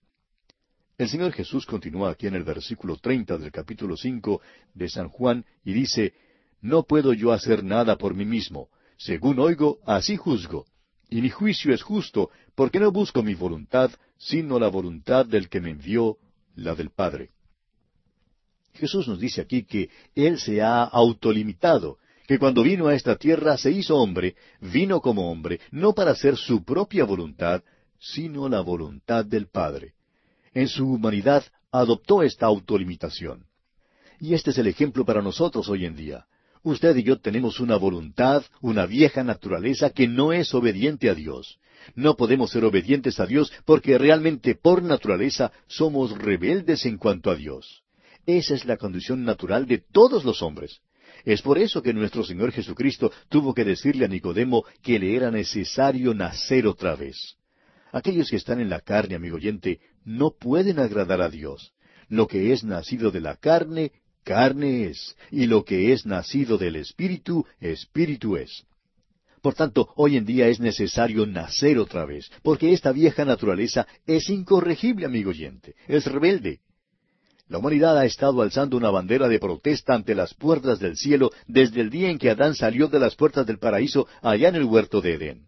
[0.96, 4.42] El Señor Jesús continúa aquí en el versículo treinta del capítulo cinco
[4.74, 6.12] de San Juan y dice
[6.60, 8.68] No puedo yo hacer nada por mí mismo.
[8.98, 10.66] Según oigo, así juzgo
[11.10, 15.60] y mi juicio es justo, porque no busco mi voluntad, sino la voluntad del que
[15.60, 16.18] me envió,
[16.54, 17.30] la del Padre.
[18.74, 21.98] Jesús nos dice aquí que Él se ha autolimitado,
[22.28, 26.36] que cuando vino a esta tierra se hizo hombre, vino como hombre, no para hacer
[26.36, 27.62] su propia voluntad,
[27.98, 29.94] sino la voluntad del Padre.
[30.54, 33.46] En su humanidad adoptó esta autolimitación.
[34.20, 36.26] Y este es el ejemplo para nosotros hoy en día.
[36.62, 41.58] Usted y yo tenemos una voluntad, una vieja naturaleza que no es obediente a Dios.
[41.94, 47.34] No podemos ser obedientes a Dios porque realmente por naturaleza somos rebeldes en cuanto a
[47.34, 47.82] Dios.
[48.26, 50.80] Esa es la condición natural de todos los hombres.
[51.24, 55.30] Es por eso que nuestro Señor Jesucristo tuvo que decirle a Nicodemo que le era
[55.30, 57.36] necesario nacer otra vez.
[57.92, 61.72] Aquellos que están en la carne, amigo oyente, no pueden agradar a Dios.
[62.08, 63.92] Lo que es nacido de la carne,
[64.24, 68.64] carne es, y lo que es nacido del Espíritu, Espíritu es.
[69.42, 74.28] Por tanto, hoy en día es necesario nacer otra vez, porque esta vieja naturaleza es
[74.28, 76.60] incorregible, amigo oyente, es rebelde.
[77.48, 81.80] La humanidad ha estado alzando una bandera de protesta ante las puertas del cielo desde
[81.80, 85.00] el día en que Adán salió de las puertas del paraíso allá en el huerto
[85.00, 85.46] de Edén.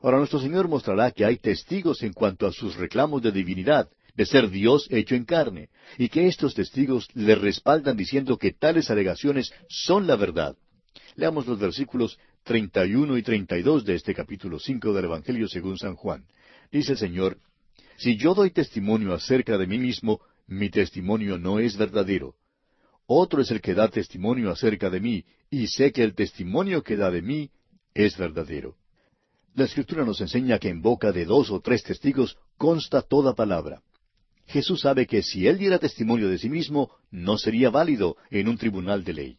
[0.00, 3.88] Ahora nuestro Señor mostrará que hay testigos en cuanto a sus reclamos de divinidad,
[4.18, 8.90] de ser Dios hecho en carne, y que estos testigos le respaldan diciendo que tales
[8.90, 10.56] alegaciones son la verdad.
[11.14, 16.24] Leamos los versículos 31 y 32 de este capítulo 5 del Evangelio según San Juan.
[16.72, 17.38] Dice el Señor,
[17.96, 22.34] Si yo doy testimonio acerca de mí mismo, mi testimonio no es verdadero.
[23.06, 26.96] Otro es el que da testimonio acerca de mí, y sé que el testimonio que
[26.96, 27.50] da de mí
[27.94, 28.74] es verdadero.
[29.54, 33.80] La Escritura nos enseña que en boca de dos o tres testigos consta toda palabra.
[34.48, 38.56] Jesús sabe que si él diera testimonio de sí mismo, no sería válido en un
[38.56, 39.38] tribunal de ley.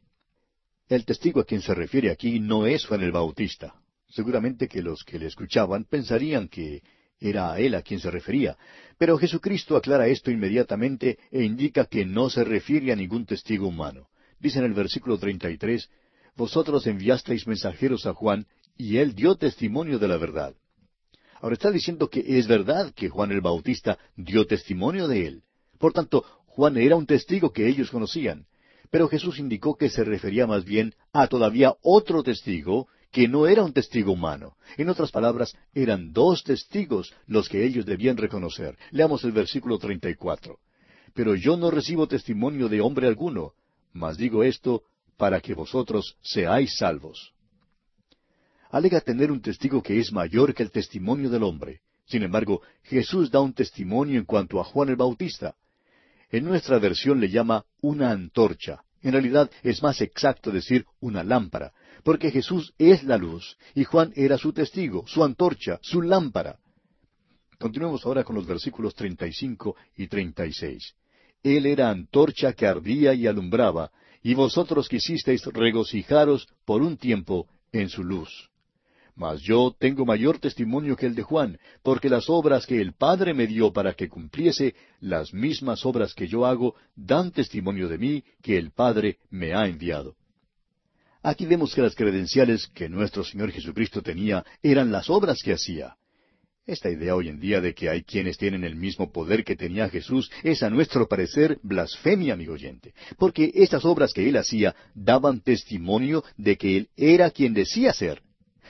[0.87, 3.75] El testigo a quien se refiere aquí no es Juan el Bautista.
[4.07, 6.83] Seguramente que los que le escuchaban pensarían que
[7.19, 8.57] era a él a quien se refería.
[8.97, 14.09] Pero Jesucristo aclara esto inmediatamente e indica que no se refiere a ningún testigo humano.
[14.39, 15.89] Dice en el versículo 33,
[16.35, 18.45] Vosotros enviasteis mensajeros a Juan,
[18.77, 20.55] y él dio testimonio de la verdad.
[21.41, 25.43] Ahora está diciendo que es verdad que Juan el Bautista dio testimonio de él.
[25.77, 28.45] Por tanto, Juan era un testigo que ellos conocían.
[28.91, 33.63] Pero Jesús indicó que se refería más bien a todavía otro testigo que no era
[33.63, 34.55] un testigo humano.
[34.77, 38.77] En otras palabras, eran dos testigos los que ellos debían reconocer.
[38.91, 40.59] Leamos el versículo 34.
[41.13, 43.53] Pero yo no recibo testimonio de hombre alguno,
[43.93, 44.83] mas digo esto
[45.17, 47.33] para que vosotros seáis salvos.
[48.69, 51.81] Alega tener un testigo que es mayor que el testimonio del hombre.
[52.05, 55.55] Sin embargo, Jesús da un testimonio en cuanto a Juan el Bautista.
[56.29, 58.83] En nuestra versión le llama una antorcha.
[59.01, 64.11] En realidad es más exacto decir una lámpara, porque Jesús es la luz, y Juan
[64.15, 66.59] era su testigo, su antorcha, su lámpara.
[67.57, 70.93] Continuemos ahora con los versículos 35 y 36.
[71.41, 73.91] Él era antorcha que ardía y alumbraba,
[74.21, 78.48] y vosotros quisisteis regocijaros por un tiempo en su luz.
[79.19, 83.33] Mas yo tengo mayor testimonio que el de Juan, porque las obras que el Padre
[83.33, 88.23] me dio para que cumpliese, las mismas obras que yo hago, dan testimonio de mí
[88.41, 90.15] que el Padre me ha enviado.
[91.21, 95.97] Aquí vemos que las credenciales que nuestro Señor Jesucristo tenía eran las obras que hacía.
[96.65, 99.89] Esta idea hoy en día de que hay quienes tienen el mismo poder que tenía
[99.89, 105.41] Jesús es a nuestro parecer blasfemia, amigo oyente, porque estas obras que él hacía daban
[105.41, 108.21] testimonio de que él era quien decía ser.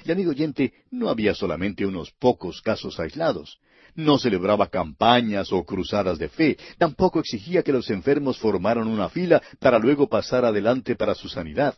[0.05, 3.59] Y amigo oyente, no había solamente unos pocos casos aislados.
[3.95, 9.41] No celebraba campañas o cruzadas de fe, tampoco exigía que los enfermos formaran una fila
[9.59, 11.75] para luego pasar adelante para su sanidad.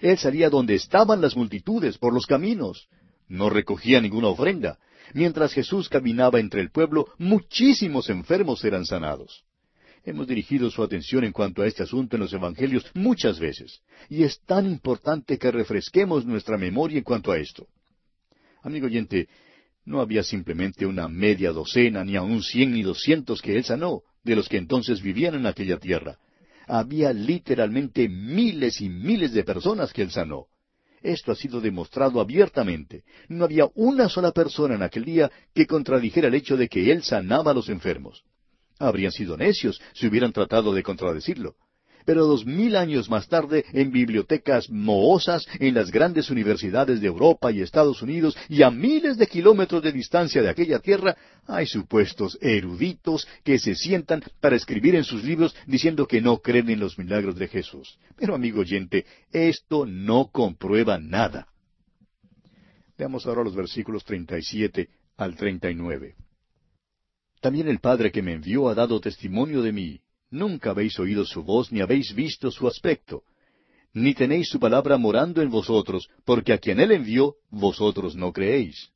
[0.00, 2.88] Él salía donde estaban las multitudes, por los caminos.
[3.28, 4.78] No recogía ninguna ofrenda.
[5.12, 9.44] Mientras Jesús caminaba entre el pueblo, muchísimos enfermos eran sanados.
[10.04, 14.22] Hemos dirigido su atención en cuanto a este asunto en los Evangelios muchas veces, y
[14.22, 17.66] es tan importante que refresquemos nuestra memoria en cuanto a esto.
[18.62, 19.28] Amigo oyente,
[19.84, 24.36] no había simplemente una media docena, ni aun cien ni doscientos que él sanó, de
[24.36, 26.18] los que entonces vivían en aquella tierra
[26.66, 30.46] había literalmente miles y miles de personas que él sanó.
[31.02, 33.04] Esto ha sido demostrado abiertamente.
[33.28, 37.02] No había una sola persona en aquel día que contradijera el hecho de que él
[37.02, 38.24] sanaba a los enfermos.
[38.78, 41.56] Habrían sido necios si hubieran tratado de contradecirlo
[42.04, 47.50] pero dos mil años más tarde en bibliotecas mohosas en las grandes universidades de Europa
[47.50, 51.16] y Estados Unidos y a miles de kilómetros de distancia de aquella tierra,
[51.46, 56.70] hay supuestos eruditos que se sientan para escribir en sus libros diciendo que no creen
[56.70, 57.98] en los milagros de Jesús.
[58.16, 61.48] Pero amigo oyente, esto no comprueba nada.
[62.96, 66.14] Veamos ahora los versículos 37 al 39.
[67.44, 71.42] También el Padre que me envió ha dado testimonio de mí, Nunca habéis oído su
[71.42, 73.22] voz ni habéis visto su aspecto.
[73.92, 78.88] Ni tenéis su palabra morando en vosotros, porque a quien él envió, vosotros no creéis.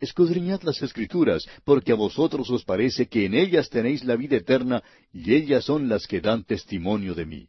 [0.00, 4.82] Escudriñad las escrituras, porque a vosotros os parece que en ellas tenéis la vida eterna,
[5.12, 7.48] y ellas son las que dan testimonio de mí.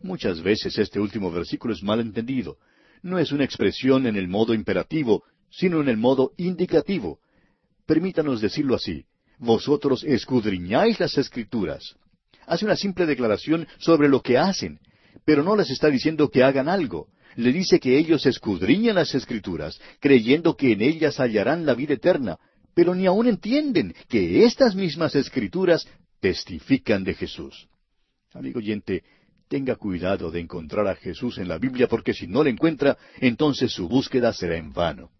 [0.00, 2.56] Muchas veces este último versículo es mal entendido.
[3.02, 7.20] No es una expresión en el modo imperativo, sino en el modo indicativo.
[7.84, 9.04] Permítanos decirlo así.
[9.38, 11.96] Vosotros escudriñáis las escrituras.
[12.46, 14.78] Hace una simple declaración sobre lo que hacen,
[15.24, 17.08] pero no les está diciendo que hagan algo.
[17.34, 22.38] Le dice que ellos escudriñan las escrituras, creyendo que en ellas hallarán la vida eterna,
[22.74, 25.86] pero ni aún entienden que estas mismas escrituras
[26.20, 27.68] testifican de Jesús.
[28.32, 29.02] Amigo oyente,
[29.48, 33.72] tenga cuidado de encontrar a Jesús en la Biblia, porque si no le encuentra, entonces
[33.72, 35.10] su búsqueda será en vano.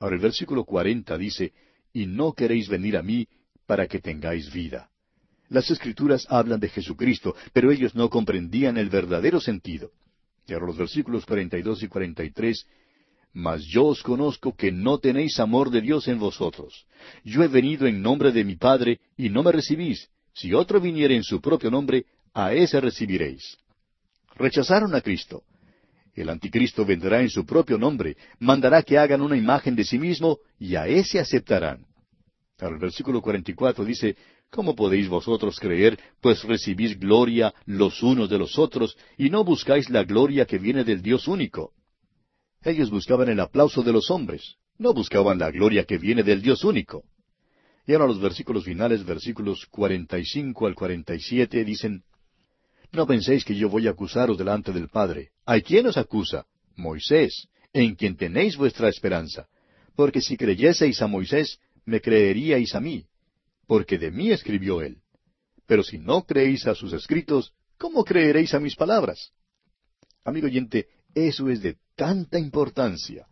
[0.00, 1.52] Ahora el versículo cuarenta dice,
[1.92, 3.28] Y no queréis venir a mí
[3.66, 4.88] para que tengáis vida.
[5.48, 9.90] Las escrituras hablan de Jesucristo, pero ellos no comprendían el verdadero sentido.
[10.46, 12.66] Y los versículos cuarenta y dos y cuarenta y tres,
[13.34, 16.86] Mas yo os conozco que no tenéis amor de Dios en vosotros.
[17.24, 20.08] Yo he venido en nombre de mi Padre, y no me recibís.
[20.34, 22.04] Si otro viniere en su propio nombre,
[22.34, 23.56] a ese recibiréis.
[24.36, 25.44] Rechazaron a Cristo.
[26.14, 30.38] El anticristo vendrá en su propio nombre, mandará que hagan una imagen de sí mismo,
[30.58, 31.86] y a ese aceptarán.
[32.62, 34.16] Ahora el versículo 44 dice,
[34.48, 39.90] ¿Cómo podéis vosotros creer, pues recibís gloria los unos de los otros, y no buscáis
[39.90, 41.72] la gloria que viene del Dios único?
[42.62, 46.62] Ellos buscaban el aplauso de los hombres, no buscaban la gloria que viene del Dios
[46.62, 47.02] único.
[47.84, 52.04] Y ahora los versículos finales, versículos 45 al 47, dicen,
[52.92, 55.30] No penséis que yo voy a acusaros delante del Padre.
[55.46, 56.46] ¿Hay quién os acusa?
[56.76, 59.48] Moisés, en quien tenéis vuestra esperanza.
[59.96, 63.06] Porque si creyeseis a Moisés, me creeríais a mí,
[63.66, 64.98] porque de mí escribió él.
[65.66, 69.32] Pero si no creéis a sus escritos, ¿cómo creeréis a mis palabras?
[70.24, 73.26] Amigo oyente, eso es de tanta importancia.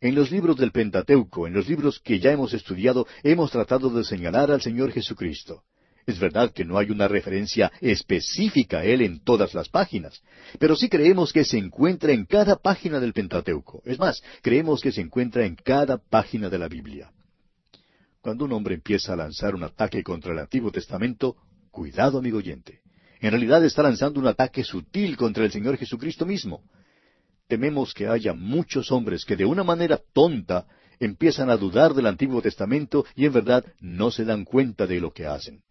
[0.00, 4.04] En los libros del Pentateuco, en los libros que ya hemos estudiado, hemos tratado de
[4.04, 5.64] señalar al Señor Jesucristo.
[6.06, 10.22] Es verdad que no hay una referencia específica a Él en todas las páginas,
[10.58, 13.82] pero sí creemos que se encuentra en cada página del Pentateuco.
[13.84, 17.12] Es más, creemos que se encuentra en cada página de la Biblia.
[18.20, 21.36] Cuando un hombre empieza a lanzar un ataque contra el Antiguo Testamento,
[21.70, 22.80] cuidado, amigo oyente.
[23.20, 26.62] En realidad está lanzando un ataque sutil contra el Señor Jesucristo mismo
[27.50, 30.66] tememos que haya muchos hombres que de una manera tonta
[31.00, 35.12] empiezan a dudar del Antiguo Testamento y en verdad no se dan cuenta de lo
[35.12, 35.62] que hacen.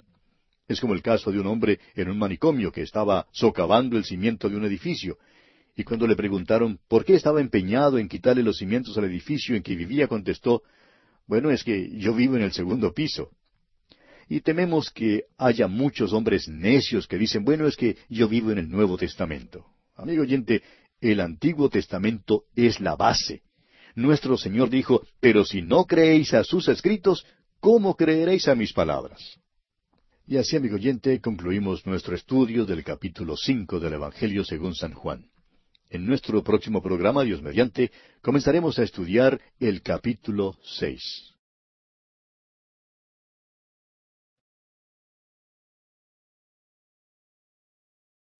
[0.67, 4.49] Es como el caso de un hombre en un manicomio que estaba socavando el cimiento
[4.49, 5.17] de un edificio,
[5.75, 9.63] y cuando le preguntaron por qué estaba empeñado en quitarle los cimientos al edificio en
[9.63, 10.63] que vivía, contestó,
[11.29, 13.29] bueno, es que yo vivo en el segundo piso.
[14.27, 18.57] Y tememos que haya muchos hombres necios que dicen, bueno, es que yo vivo en
[18.57, 19.67] el Nuevo Testamento.
[19.95, 20.63] Amigo oyente,
[20.99, 23.43] el Antiguo Testamento es la base.
[23.93, 27.23] Nuestro Señor dijo, pero si no creéis a sus escritos,
[27.59, 29.21] ¿cómo creeréis a mis palabras?
[30.25, 35.29] Y así, amigo oyente, concluimos nuestro estudio del capítulo cinco del Evangelio según San Juan.
[35.91, 41.33] En nuestro próximo programa, Dios mediante, comenzaremos a estudiar el capítulo seis.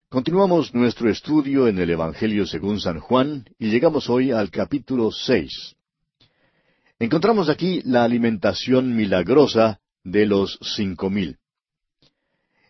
[0.08, 5.74] Continuamos nuestro estudio en el Evangelio según San Juan y llegamos hoy al capítulo seis.
[7.00, 11.38] Encontramos aquí la alimentación milagrosa de los cinco mil.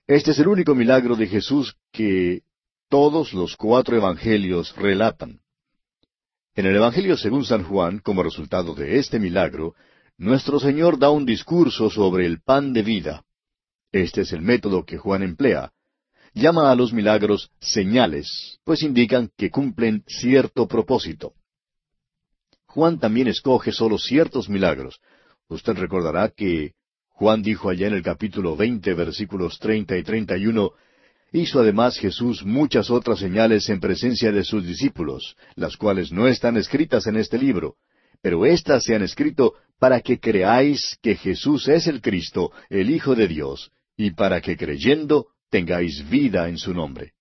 [0.06, 2.42] Este es el único milagro de Jesús que
[2.90, 5.40] todos los cuatro evangelios relatan.
[6.56, 9.74] En el Evangelio según San Juan, como resultado de este milagro,
[10.18, 13.24] nuestro Señor da un discurso sobre el pan de vida.
[13.92, 15.72] Este es el método que Juan emplea
[16.34, 21.32] llama a los milagros señales, pues indican que cumplen cierto propósito.
[22.66, 25.00] Juan también escoge solo ciertos milagros.
[25.48, 26.74] Usted recordará que
[27.08, 30.72] Juan dijo allá en el capítulo veinte, versículos treinta y treinta y uno,
[31.32, 36.56] Hizo además Jesús muchas otras señales en presencia de sus discípulos, las cuales no están
[36.56, 37.76] escritas en este libro,
[38.20, 43.14] pero éstas se han escrito para que creáis que Jesús es el Cristo, el Hijo
[43.14, 47.12] de Dios, y para que creyendo tengáis vida en su nombre.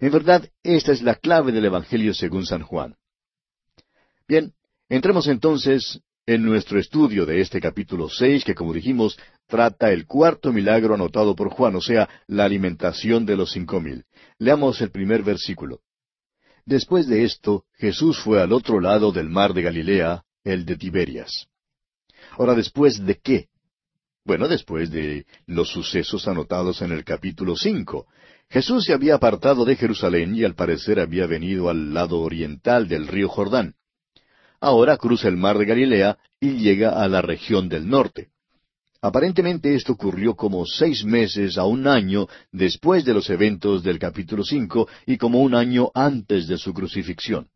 [0.00, 2.96] En verdad, esta es la clave del Evangelio según San Juan.
[4.28, 4.52] Bien,
[4.88, 9.16] entremos entonces en nuestro estudio de este capítulo seis, que como dijimos,
[9.46, 14.04] trata el cuarto milagro anotado por Juan, o sea, la alimentación de los cinco mil.
[14.38, 15.80] Leamos el primer versículo.
[16.64, 21.46] Después de esto, Jesús fue al otro lado del mar de Galilea, el de Tiberias.
[22.32, 23.46] Ahora, ¿después de qué?
[24.24, 28.08] Bueno, después de los sucesos anotados en el capítulo cinco,
[28.50, 33.06] Jesús se había apartado de Jerusalén y al parecer había venido al lado oriental del
[33.06, 33.76] río Jordán.
[34.60, 38.28] Ahora cruza el mar de Galilea y llega a la región del norte.
[39.02, 44.42] Aparentemente esto ocurrió como seis meses a un año después de los eventos del capítulo
[44.42, 47.48] cinco y como un año antes de su crucifixión.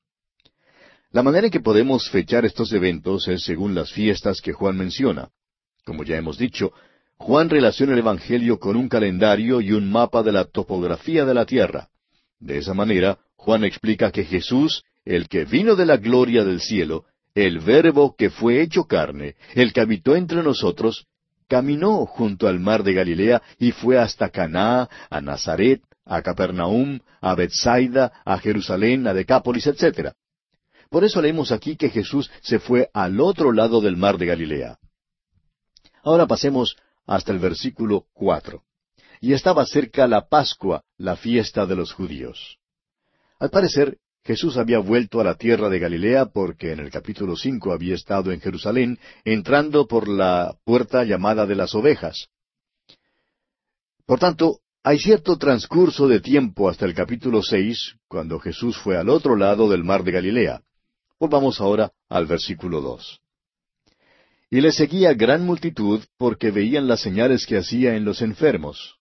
[1.12, 5.30] La manera en que podemos fechar estos eventos es según las fiestas que Juan menciona.
[5.84, 6.72] Como ya hemos dicho,
[7.16, 11.46] Juan relaciona el Evangelio con un calendario y un mapa de la topografía de la
[11.46, 11.88] tierra.
[12.38, 17.06] De esa manera, Juan explica que Jesús, el que vino de la gloria del cielo,
[17.34, 21.06] el Verbo que fue hecho carne, el que habitó entre nosotros,
[21.48, 27.34] caminó junto al mar de Galilea y fue hasta Caná, a Nazaret, a Capernaum, a
[27.34, 30.12] Bethsaida, a Jerusalén, a Decápolis, etc.
[30.88, 34.78] Por eso leemos aquí que Jesús se fue al otro lado del mar de Galilea.
[36.02, 36.76] Ahora pasemos
[37.06, 38.62] hasta el versículo cuatro.
[39.20, 42.58] Y estaba cerca la Pascua, la fiesta de los judíos.
[43.38, 43.98] Al parecer,
[44.30, 48.30] Jesús había vuelto a la tierra de Galilea porque en el capítulo cinco había estado
[48.30, 52.28] en Jerusalén, entrando por la puerta llamada de las ovejas.
[54.06, 59.08] Por tanto, hay cierto transcurso de tiempo hasta el capítulo seis, cuando Jesús fue al
[59.08, 60.62] otro lado del mar de Galilea.
[61.18, 63.20] Volvamos ahora al versículo dos.
[64.48, 68.94] Y le seguía gran multitud porque veían las señales que hacía en los enfermos.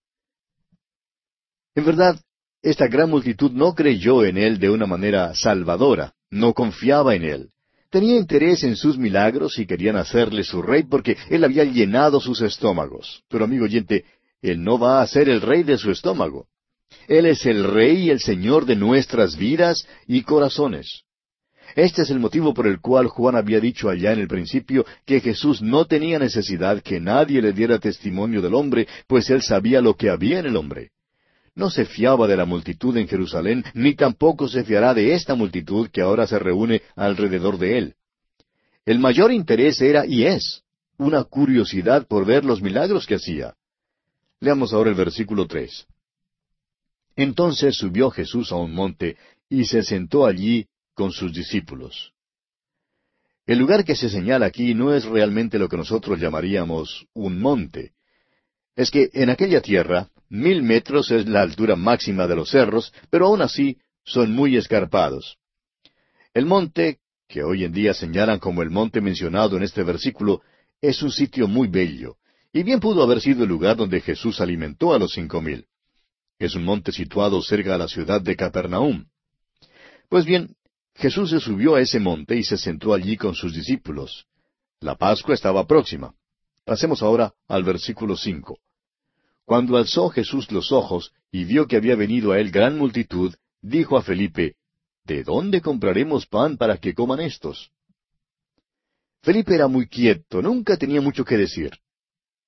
[1.76, 2.20] En verdad,
[2.62, 7.50] esta gran multitud no creyó en él de una manera salvadora, no confiaba en él.
[7.90, 12.42] Tenía interés en sus milagros y querían hacerle su rey porque él había llenado sus
[12.42, 13.24] estómagos.
[13.30, 14.06] Pero amigo oyente,
[14.42, 16.48] él no va a ser el rey de su estómago.
[17.08, 21.04] Él es el rey y el señor de nuestras vidas y corazones.
[21.76, 25.22] Este es el motivo por el cual Juan había dicho allá en el principio que
[25.22, 29.96] Jesús no tenía necesidad que nadie le diera testimonio del hombre, pues él sabía lo
[29.96, 30.92] que había en el hombre.
[31.56, 35.90] No se fiaba de la multitud en Jerusalén, ni tampoco se fiará de esta multitud
[35.90, 37.96] que ahora se reúne alrededor de él.
[38.86, 40.64] El mayor interés era y es
[40.98, 43.56] una curiosidad por ver los milagros que hacía.
[44.40, 45.86] Leamos ahora el versículo tres.
[47.16, 49.18] Entonces subió Jesús a un monte
[49.50, 52.14] y se sentó allí con sus discípulos.
[53.46, 57.94] El lugar que se señala aquí no es realmente lo que nosotros llamaríamos un monte.
[58.76, 63.26] Es que en aquella tierra Mil metros es la altura máxima de los cerros, pero
[63.26, 65.38] aún así son muy escarpados.
[66.34, 70.42] El monte, que hoy en día señalan como el monte mencionado en este versículo,
[70.82, 72.18] es un sitio muy bello,
[72.54, 75.66] y bien pudo haber sido el lugar donde Jesús alimentó a los cinco mil.
[76.38, 79.06] Es un monte situado cerca de la ciudad de Capernaum.
[80.10, 80.56] Pues bien,
[80.96, 84.26] Jesús se subió a ese monte y se sentó allí con sus discípulos.
[84.80, 86.14] La Pascua estaba próxima.
[86.66, 88.60] Pasemos ahora al versículo cinco.
[89.50, 93.34] Cuando alzó Jesús los ojos y vio que había venido a él gran multitud,
[93.64, 94.58] dijo a Felipe,
[95.04, 97.72] ¿De dónde compraremos pan para que coman estos?
[99.24, 101.72] Felipe era muy quieto, nunca tenía mucho que decir.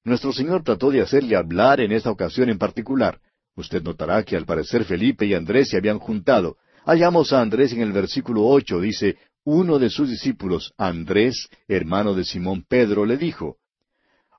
[0.04, 3.20] Nuestro Señor trató de hacerle hablar en esta ocasión en particular.
[3.56, 6.58] Usted notará que al parecer Felipe y Andrés se habían juntado.
[6.86, 12.26] Hallamos a Andrés en el versículo ocho, dice, uno de sus discípulos, Andrés, hermano de
[12.26, 13.58] Simón Pedro, le dijo,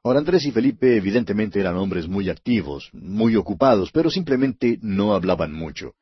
[0.05, 5.53] Ahora Andrés y Felipe evidentemente eran hombres muy activos, muy ocupados, pero simplemente no hablaban
[5.53, 5.95] mucho.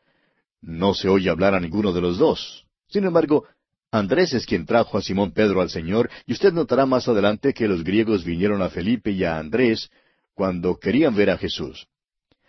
[0.63, 2.67] No se oye hablar a ninguno de los dos.
[2.89, 3.45] Sin embargo,
[3.93, 7.69] Andrés es quien trajo a Simón Pedro al Señor, y usted notará más adelante que
[7.69, 9.91] los griegos vinieron a Felipe y a Andrés
[10.35, 11.87] cuando querían ver a Jesús.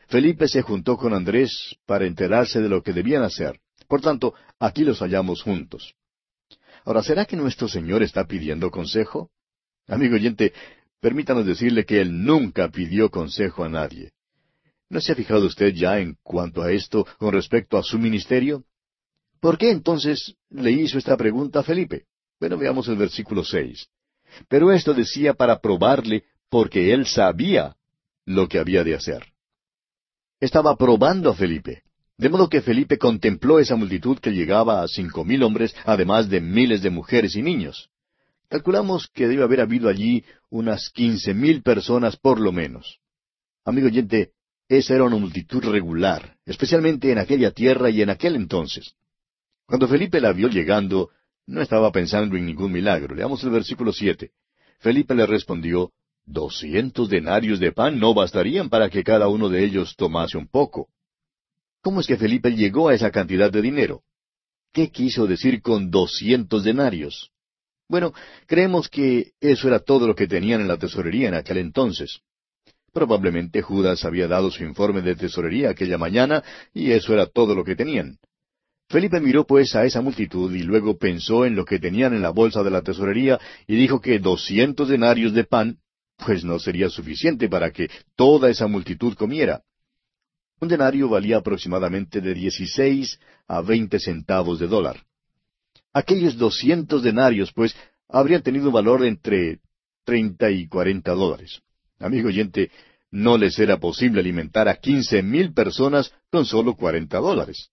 [0.08, 3.60] Felipe se juntó con Andrés para enterarse de lo que debían hacer.
[3.88, 5.96] Por tanto, aquí los hallamos juntos.
[6.86, 9.30] Ahora, ¿será que nuestro Señor está pidiendo consejo?
[9.88, 10.54] Amigo oyente,
[11.02, 14.12] Permítanos decirle que él nunca pidió consejo a nadie.
[14.88, 18.64] ¿No se ha fijado usted ya en cuanto a esto con respecto a su ministerio?
[19.40, 22.06] ¿Por qué entonces le hizo esta pregunta a Felipe?
[22.40, 23.88] Bueno, veamos el versículo seis.
[24.48, 27.76] Pero esto decía para probarle porque él sabía
[28.26, 29.26] lo que había de hacer.
[30.40, 31.84] Estaba probando a Felipe.
[32.18, 36.42] De modo que Felipe contempló esa multitud que llegaba a cinco mil hombres, además de
[36.42, 37.91] miles de mujeres y niños.
[38.52, 43.00] Calculamos que debe haber habido allí unas quince mil personas por lo menos.
[43.64, 44.34] Amigo oyente,
[44.68, 48.98] esa era una multitud regular, especialmente en aquella tierra y en aquel entonces.
[49.66, 51.12] Cuando Felipe la vio llegando,
[51.48, 53.16] no estaba pensando en ningún milagro.
[53.16, 54.32] Leamos el versículo siete.
[54.80, 55.94] Felipe le respondió,
[56.26, 60.90] Doscientos denarios de pan no bastarían para que cada uno de ellos tomase un poco.
[61.82, 64.04] ¿Cómo es que Felipe llegó a esa cantidad de dinero?
[64.74, 67.32] ¿Qué quiso decir con doscientos denarios?
[67.92, 68.14] Bueno,
[68.48, 72.22] creemos que eso era todo lo que tenían en la tesorería en aquel entonces.
[72.94, 76.42] Probablemente Judas había dado su informe de tesorería aquella mañana
[76.74, 78.18] y eso era todo lo que tenían.
[78.88, 82.30] Felipe miró pues a esa multitud y luego pensó en lo que tenían en la
[82.30, 83.38] bolsa de la tesorería
[83.68, 85.78] y dijo que doscientos denarios de pan
[86.16, 89.64] pues no sería suficiente para que toda esa multitud comiera.
[90.62, 93.20] Un denario valía aproximadamente de dieciséis
[93.50, 95.04] a veinte centavos de dólar.
[95.94, 97.76] Aquellos doscientos denarios, pues,
[98.08, 99.60] habrían tenido un valor entre
[100.04, 101.62] treinta y cuarenta dólares.
[102.00, 102.72] Amigo oyente,
[103.12, 107.70] no les era posible alimentar a quince mil personas con solo cuarenta dólares.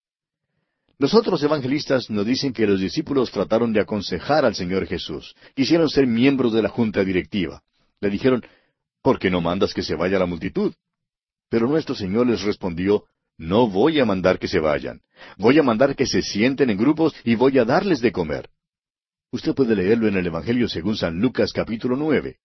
[0.99, 5.37] Los otros evangelistas nos dicen que los discípulos trataron de aconsejar al Señor Jesús.
[5.55, 7.63] Quisieron ser miembros de la junta directiva.
[8.01, 8.45] Le dijeron,
[9.01, 10.75] ¿por qué no mandas que se vaya la multitud?
[11.49, 13.05] Pero nuestro Señor les respondió,
[13.39, 15.01] no voy a mandar que se vayan.
[15.37, 18.51] Voy a mandar que se sienten en grupos y voy a darles de comer.
[19.31, 22.39] Usted puede leerlo en el Evangelio según San Lucas capítulo nueve.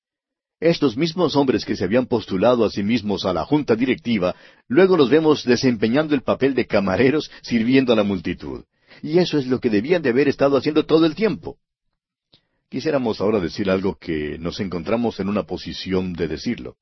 [0.59, 4.35] Estos mismos hombres que se habían postulado a sí mismos a la junta directiva,
[4.67, 8.63] luego los vemos desempeñando el papel de camareros sirviendo a la multitud.
[9.01, 11.57] Y eso es lo que debían de haber estado haciendo todo el tiempo.
[12.69, 16.75] Quisiéramos ahora decir algo que nos encontramos en una posición de decirlo.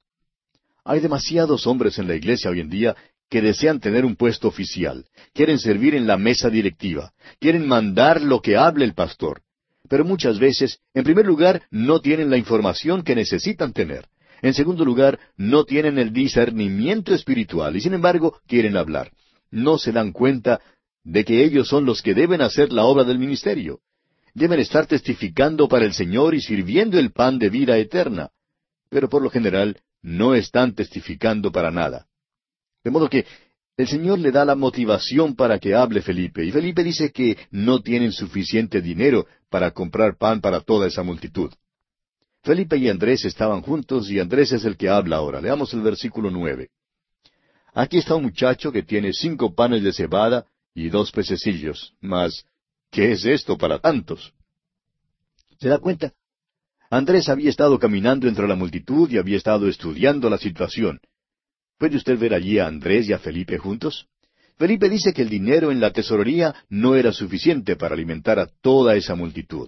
[0.83, 2.95] Hay demasiados hombres en la iglesia hoy en día
[3.31, 8.41] que desean tener un puesto oficial, quieren servir en la mesa directiva, quieren mandar lo
[8.41, 9.41] que hable el pastor,
[9.87, 14.07] pero muchas veces, en primer lugar, no tienen la información que necesitan tener.
[14.41, 19.11] En segundo lugar, no tienen el discernimiento espiritual y sin embargo quieren hablar.
[19.49, 20.59] No se dan cuenta
[21.03, 23.79] de que ellos son los que deben hacer la obra del ministerio.
[24.33, 28.29] Deben estar testificando para el Señor y sirviendo el pan de vida eterna.
[28.89, 32.07] Pero por lo general no están testificando para nada.
[32.83, 33.25] De modo que
[33.77, 37.81] el Señor le da la motivación para que hable Felipe, y Felipe dice que no
[37.81, 41.51] tienen suficiente dinero para comprar pan para toda esa multitud.
[42.43, 45.41] Felipe y Andrés estaban juntos y Andrés es el que habla ahora.
[45.41, 46.69] Leamos el versículo nueve.
[47.73, 51.93] Aquí está un muchacho que tiene cinco panes de cebada y dos pececillos.
[52.01, 52.45] Mas,
[52.89, 54.33] ¿qué es esto para tantos?
[55.59, 56.13] ¿Se da cuenta?
[56.89, 60.99] Andrés había estado caminando entre la multitud y había estado estudiando la situación.
[61.81, 64.05] ¿Puede usted ver allí a Andrés y a Felipe juntos?
[64.59, 68.95] Felipe dice que el dinero en la tesorería no era suficiente para alimentar a toda
[68.95, 69.67] esa multitud.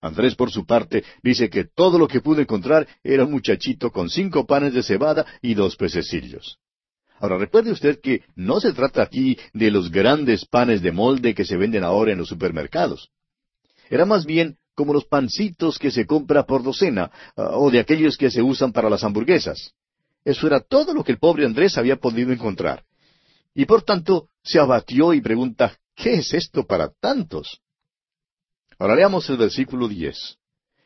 [0.00, 4.10] Andrés, por su parte, dice que todo lo que pudo encontrar era un muchachito con
[4.10, 6.58] cinco panes de cebada y dos pececillos.
[7.20, 11.44] Ahora recuerde usted que no se trata aquí de los grandes panes de molde que
[11.44, 13.10] se venden ahora en los supermercados.
[13.88, 18.16] Era más bien como los pancitos que se compra por docena, ah, o de aquellos
[18.16, 19.76] que se usan para las hamburguesas.
[20.26, 22.84] Eso era todo lo que el pobre Andrés había podido encontrar.
[23.54, 27.60] Y por tanto se abatió y pregunta, ¿qué es esto para tantos?
[28.76, 30.36] Ahora leamos el versículo diez.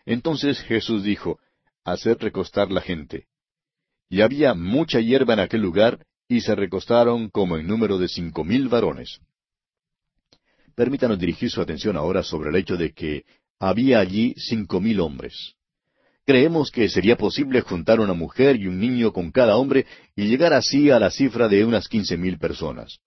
[0.05, 1.39] Entonces Jesús dijo,
[1.85, 3.29] Haced recostar la gente.
[4.11, 8.45] Y había mucha hierba en aquel lugar, y se recostaron como en número de cinco
[8.45, 9.21] mil varones.
[10.75, 13.25] Permítanos dirigir su atención ahora sobre el hecho de que
[13.59, 15.55] había allí cinco mil hombres.
[16.31, 20.53] Creemos que sería posible juntar una mujer y un niño con cada hombre y llegar
[20.53, 23.01] así a la cifra de unas quince mil personas.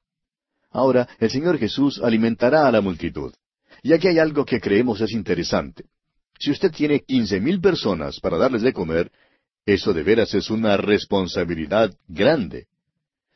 [0.72, 3.34] Ahora, el Señor Jesús alimentará a la multitud.
[3.82, 5.86] Y aquí hay algo que creemos es interesante.
[6.38, 9.10] Si usted tiene quince mil personas para darles de comer,
[9.66, 12.66] eso de veras es una responsabilidad grande.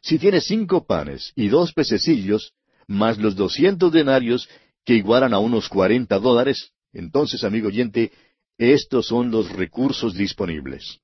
[0.01, 2.51] Si tiene cinco panes y dos pececillos,
[2.87, 4.49] más los doscientos denarios,
[4.83, 8.11] que igualan a unos cuarenta dólares, entonces, amigo oyente,
[8.57, 10.99] estos son los recursos disponibles.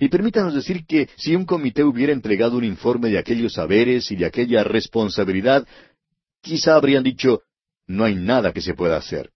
[0.00, 4.16] Y permítanos decir que si un comité hubiera entregado un informe de aquellos saberes y
[4.16, 5.66] de aquella responsabilidad,
[6.42, 7.42] quizá habrían dicho,
[7.86, 9.30] no hay nada que se pueda hacer.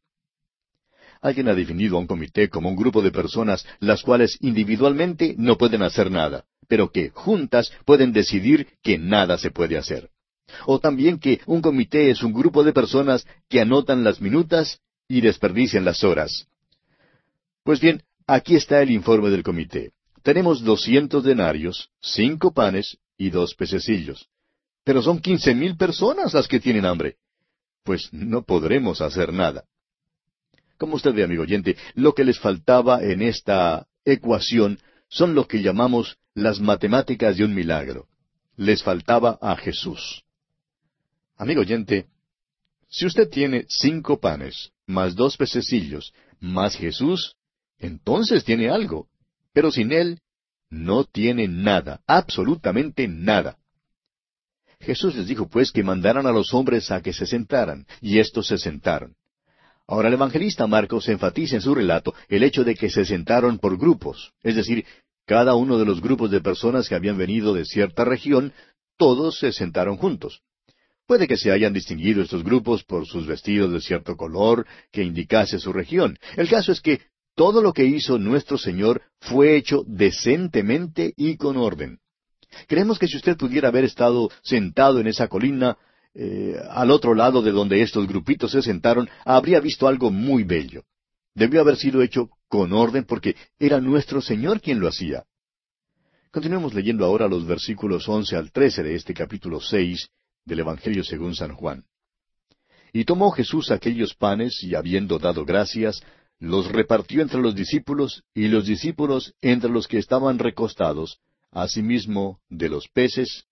[1.20, 5.56] Alguien ha definido a un comité como un grupo de personas las cuales individualmente no
[5.56, 10.10] pueden hacer nada, pero que juntas pueden decidir que nada se puede hacer.
[10.66, 15.20] O también que un comité es un grupo de personas que anotan las minutas y
[15.20, 16.48] desperdician las horas.
[17.64, 19.92] Pues bien, aquí está el informe del comité.
[20.22, 24.28] Tenemos doscientos denarios, cinco panes y dos pececillos.
[24.84, 27.16] Pero son quince mil personas las que tienen hambre.
[27.84, 29.64] Pues no podremos hacer nada.
[30.76, 35.62] Como usted ve, amigo oyente, lo que les faltaba en esta ecuación son lo que
[35.62, 38.06] llamamos las matemáticas de un milagro.
[38.56, 40.24] Les faltaba a Jesús.
[41.36, 42.06] Amigo oyente,
[42.88, 47.36] si usted tiene cinco panes, más dos pececillos, más Jesús,
[47.82, 49.08] entonces tiene algo.
[49.52, 50.20] Pero sin Él,
[50.70, 53.58] no tiene nada, absolutamente nada.
[54.80, 58.46] Jesús les dijo pues que mandaran a los hombres a que se sentaran, y éstos
[58.46, 59.14] se sentaron.
[59.86, 63.76] Ahora el evangelista Marcos enfatiza en su relato el hecho de que se sentaron por
[63.76, 64.86] grupos, es decir,
[65.26, 68.52] cada uno de los grupos de personas que habían venido de cierta región,
[68.96, 70.40] todos se sentaron juntos.
[71.06, 75.58] Puede que se hayan distinguido estos grupos por sus vestidos de cierto color que indicase
[75.58, 76.16] su región.
[76.36, 77.00] El caso es que
[77.34, 81.98] todo lo que hizo nuestro Señor fue hecho decentemente y con orden.
[82.66, 85.78] Creemos que si usted pudiera haber estado sentado en esa colina,
[86.14, 90.84] eh, al otro lado de donde estos grupitos se sentaron, habría visto algo muy bello.
[91.34, 95.24] Debió haber sido hecho con orden porque era nuestro Señor quien lo hacía.
[96.30, 100.08] Continuemos leyendo ahora los versículos once al trece de este capítulo seis
[100.44, 101.84] del Evangelio según San Juan.
[102.92, 106.02] Y tomó Jesús aquellos panes, y habiendo dado gracias,
[106.42, 111.20] los repartió entre los discípulos, y los discípulos entre los que estaban recostados,
[111.52, 113.44] asimismo de los peces,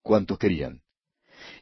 [0.00, 0.80] cuanto querían.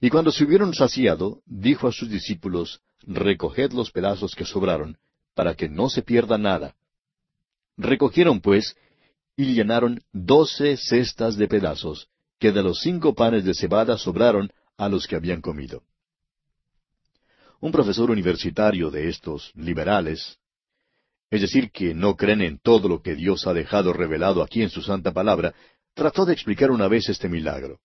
[0.01, 4.97] Y cuando se hubieron saciado, dijo a sus discípulos, Recoged los pedazos que sobraron,
[5.35, 6.77] para que no se pierda nada.
[7.77, 8.77] Recogieron, pues,
[9.37, 12.07] y llenaron doce cestas de pedazos,
[12.39, 15.83] que de los cinco panes de cebada sobraron a los que habían comido.
[17.59, 20.39] Un profesor universitario de estos liberales,
[21.31, 24.71] es decir, que no creen en todo lo que Dios ha dejado revelado aquí en
[24.71, 25.55] su santa palabra,
[25.95, 27.81] trató de explicar una vez este milagro.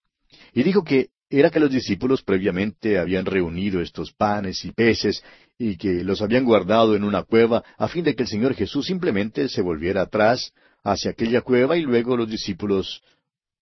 [0.54, 5.24] Y dijo que era que los discípulos previamente habían reunido estos panes y peces
[5.58, 8.86] y que los habían guardado en una cueva a fin de que el Señor Jesús
[8.88, 10.52] simplemente se volviera atrás
[10.84, 13.02] hacia aquella cueva y luego los discípulos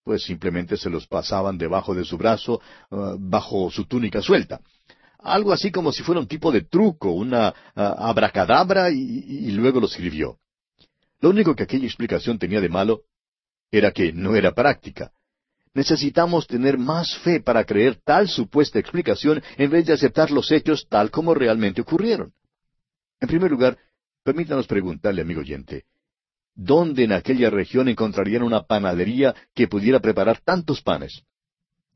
[0.03, 4.60] pues simplemente se los pasaban debajo de su brazo, ah, bajo su túnica suelta.
[5.19, 9.87] Algo así como si fuera un tipo de truco, una abracadabra y, y luego lo
[9.87, 10.39] escribió.
[11.19, 13.03] Lo único que aquella explicación tenía de malo
[13.71, 15.11] era que no era práctica
[15.73, 20.87] necesitamos tener más fe para creer tal supuesta explicación en vez de aceptar los hechos
[20.89, 22.33] tal como realmente ocurrieron.
[23.19, 23.77] En primer lugar,
[24.23, 25.85] permítanos preguntarle, amigo oyente,
[26.55, 31.23] ¿dónde en aquella región encontrarían una panadería que pudiera preparar tantos panes?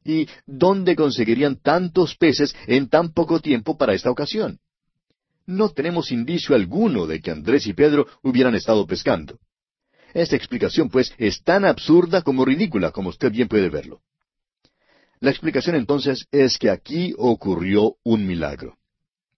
[0.04, 4.60] ¿Y dónde conseguirían tantos peces en tan poco tiempo para esta ocasión?
[5.46, 9.40] No tenemos indicio alguno de que Andrés y Pedro hubieran estado pescando.
[10.14, 14.02] Esta explicación, pues, es tan absurda como ridícula, como usted bien puede verlo.
[15.20, 18.78] La explicación entonces es que aquí ocurrió un milagro.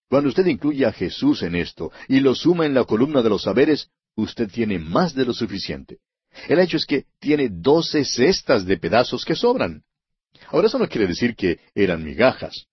[0.10, 3.44] Cuando usted incluye a Jesús en esto y lo suma en la columna de los
[3.44, 6.00] saberes, usted tiene más de lo suficiente.
[6.48, 9.84] El hecho es que tiene doce cestas de pedazos que sobran.
[10.50, 12.68] Ahora eso no quiere decir que eran migajas.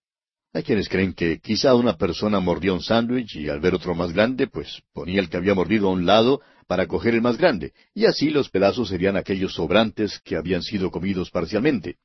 [0.55, 4.13] Hay quienes creen que quizá una persona mordió un sándwich y al ver otro más
[4.13, 7.73] grande, pues ponía el que había mordido a un lado para coger el más grande,
[7.95, 11.97] y así los pedazos serían aquellos sobrantes que habían sido comidos parcialmente.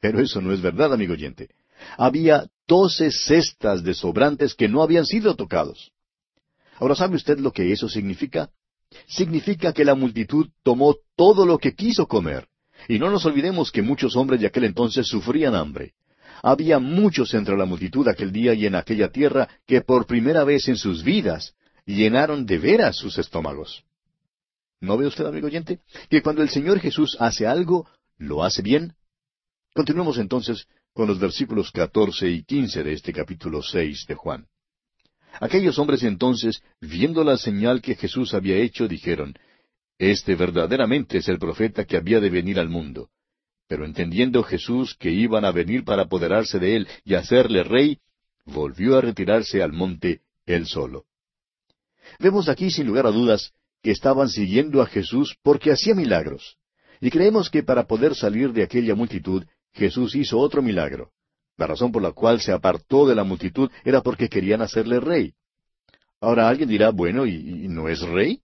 [0.00, 1.48] Pero eso no es verdad, amigo oyente.
[1.96, 5.92] Había doce cestas de sobrantes que no habían sido tocados.
[6.78, 8.50] Ahora, ¿sabe usted lo que eso significa?
[9.06, 12.46] Significa que la multitud tomó todo lo que quiso comer.
[12.88, 15.94] Y no nos olvidemos que muchos hombres de aquel entonces sufrían hambre.
[16.42, 20.68] Había muchos entre la multitud aquel día y en aquella tierra que por primera vez
[20.68, 21.54] en sus vidas
[21.84, 23.84] llenaron de veras sus estómagos.
[24.80, 25.80] ¿No ve usted, amigo oyente,
[26.10, 27.88] que cuando el Señor Jesús hace algo,
[28.18, 28.94] lo hace bien?
[29.74, 34.46] Continuemos entonces con los versículos catorce y quince de este capítulo seis de Juan.
[35.40, 39.34] Aquellos hombres entonces, viendo la señal que Jesús había hecho, dijeron,
[39.98, 43.10] Este verdaderamente es el profeta que había de venir al mundo.
[43.68, 47.98] Pero entendiendo Jesús que iban a venir para apoderarse de él y hacerle rey,
[48.44, 51.04] volvió a retirarse al monte él solo.
[52.20, 53.52] Vemos aquí, sin lugar a dudas,
[53.82, 56.56] que estaban siguiendo a Jesús porque hacía milagros.
[57.00, 61.10] Y creemos que para poder salir de aquella multitud, Jesús hizo otro milagro.
[61.56, 65.34] La razón por la cual se apartó de la multitud era porque querían hacerle rey.
[66.20, 68.40] Ahora alguien dirá, bueno, ¿y, no es rey?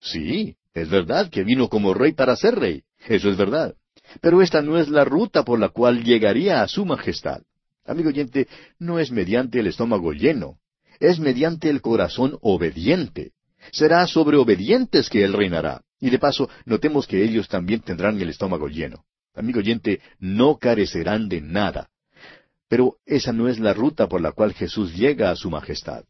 [0.00, 2.82] Sí, es verdad que vino como rey para ser rey.
[3.06, 3.74] Eso es verdad.
[4.20, 7.42] Pero esta no es la ruta por la cual llegaría a su majestad.
[7.84, 10.58] Amigo oyente, no es mediante el estómago lleno,
[11.00, 13.32] es mediante el corazón obediente.
[13.72, 15.82] Será sobre obedientes que Él reinará.
[16.00, 19.04] Y de paso, notemos que ellos también tendrán el estómago lleno.
[19.34, 21.90] Amigo oyente, no carecerán de nada.
[22.68, 26.04] Pero esa no es la ruta por la cual Jesús llega a su majestad.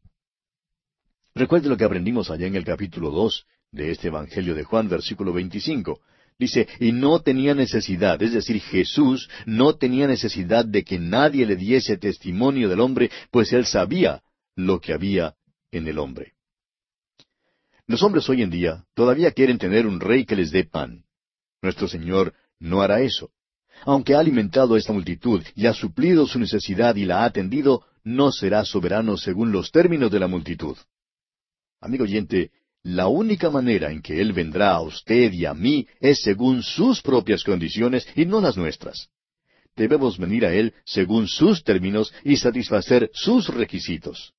[1.34, 5.32] Recuerde lo que aprendimos allá en el capítulo dos de este Evangelio de Juan, versículo
[5.32, 6.00] 25.
[6.38, 11.56] Dice, y no tenía necesidad, es decir, Jesús no tenía necesidad de que nadie le
[11.56, 14.22] diese testimonio del hombre, pues él sabía
[14.54, 15.34] lo que había
[15.72, 16.34] en el hombre.
[17.86, 21.04] Los hombres hoy en día todavía quieren tener un rey que les dé pan.
[21.60, 23.30] Nuestro Señor no hará eso.
[23.84, 27.84] Aunque ha alimentado a esta multitud y ha suplido su necesidad y la ha atendido,
[28.04, 30.76] no será soberano según los términos de la multitud.
[31.80, 32.50] Amigo oyente,
[32.88, 37.02] la única manera en que Él vendrá a usted y a mí es según sus
[37.02, 39.10] propias condiciones y no las nuestras.
[39.76, 44.32] Debemos venir a Él según sus términos y satisfacer sus requisitos.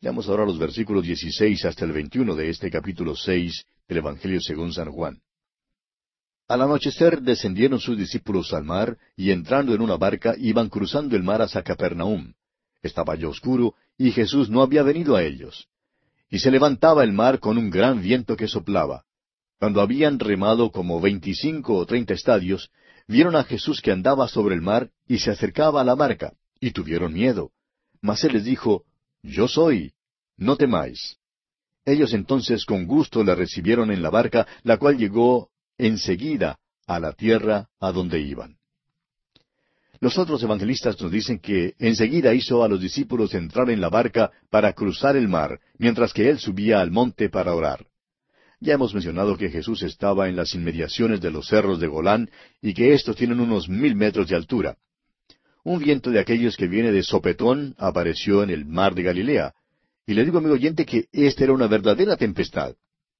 [0.00, 4.72] Leamos ahora los versículos 16 hasta el 21 de este capítulo 6 del Evangelio según
[4.72, 5.20] San Juan.
[6.46, 11.24] Al anochecer descendieron sus discípulos al mar, y entrando en una barca iban cruzando el
[11.24, 12.34] mar hacia Capernaum.
[12.82, 15.66] Estaba ya oscuro, y Jesús no había venido a ellos.
[16.32, 19.04] Y se levantaba el mar con un gran viento que soplaba.
[19.58, 22.70] Cuando habían remado como veinticinco o treinta estadios,
[23.06, 26.70] vieron a Jesús que andaba sobre el mar y se acercaba a la barca, y
[26.70, 27.50] tuvieron miedo.
[28.00, 28.84] Mas él les dijo,
[29.22, 29.92] Yo soy,
[30.38, 31.18] no temáis.
[31.84, 37.12] Ellos entonces con gusto le recibieron en la barca, la cual llegó enseguida a la
[37.12, 38.56] tierra a donde iban.
[40.02, 44.32] Los otros evangelistas nos dicen que enseguida hizo a los discípulos entrar en la barca
[44.50, 47.86] para cruzar el mar, mientras que él subía al monte para orar.
[48.58, 52.28] Ya hemos mencionado que Jesús estaba en las inmediaciones de los cerros de Golán
[52.60, 54.76] y que estos tienen unos mil metros de altura.
[55.62, 59.54] Un viento de aquellos que viene de sopetón apareció en el mar de Galilea.
[60.04, 62.74] Y le digo, amigo oyente, que esta era una verdadera tempestad.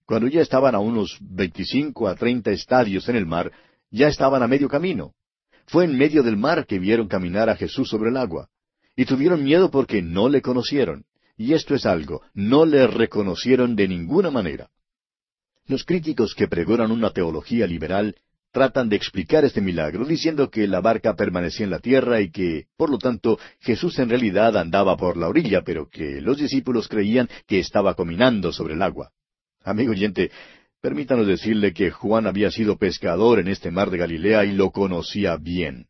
[0.04, 3.52] Cuando ya estaban a unos veinticinco a treinta estadios en el mar,
[3.88, 5.14] ya estaban a medio camino.
[5.72, 8.50] Fue en medio del mar que vieron caminar a Jesús sobre el agua.
[8.94, 11.06] Y tuvieron miedo porque no le conocieron.
[11.34, 14.68] Y esto es algo, no le reconocieron de ninguna manera.
[15.66, 18.16] Los críticos que pregonan una teología liberal
[18.52, 22.66] tratan de explicar este milagro diciendo que la barca permanecía en la tierra y que,
[22.76, 27.30] por lo tanto, Jesús en realidad andaba por la orilla, pero que los discípulos creían
[27.46, 29.10] que estaba caminando sobre el agua.
[29.64, 30.30] Amigo oyente,
[30.82, 35.36] permítanos decirle que Juan había sido pescador en este mar de Galilea y lo conocía
[35.36, 35.86] bien.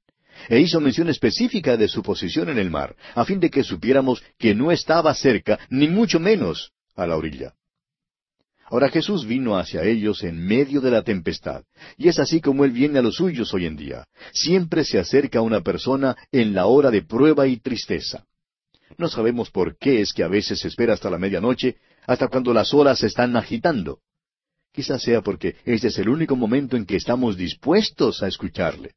[0.49, 4.23] E hizo mención específica de su posición en el mar, a fin de que supiéramos
[4.39, 7.55] que no estaba cerca, ni mucho menos a la orilla.
[8.67, 11.65] Ahora Jesús vino hacia ellos en medio de la tempestad,
[11.97, 14.05] y es así como Él viene a los suyos hoy en día.
[14.33, 18.25] Siempre se acerca a una persona en la hora de prueba y tristeza.
[18.99, 22.53] No sabemos por qué es que a veces se espera hasta la medianoche, hasta cuando
[22.53, 24.01] las olas se están agitando.
[24.73, 28.95] Quizás sea porque este es el único momento en que estamos dispuestos a escucharle.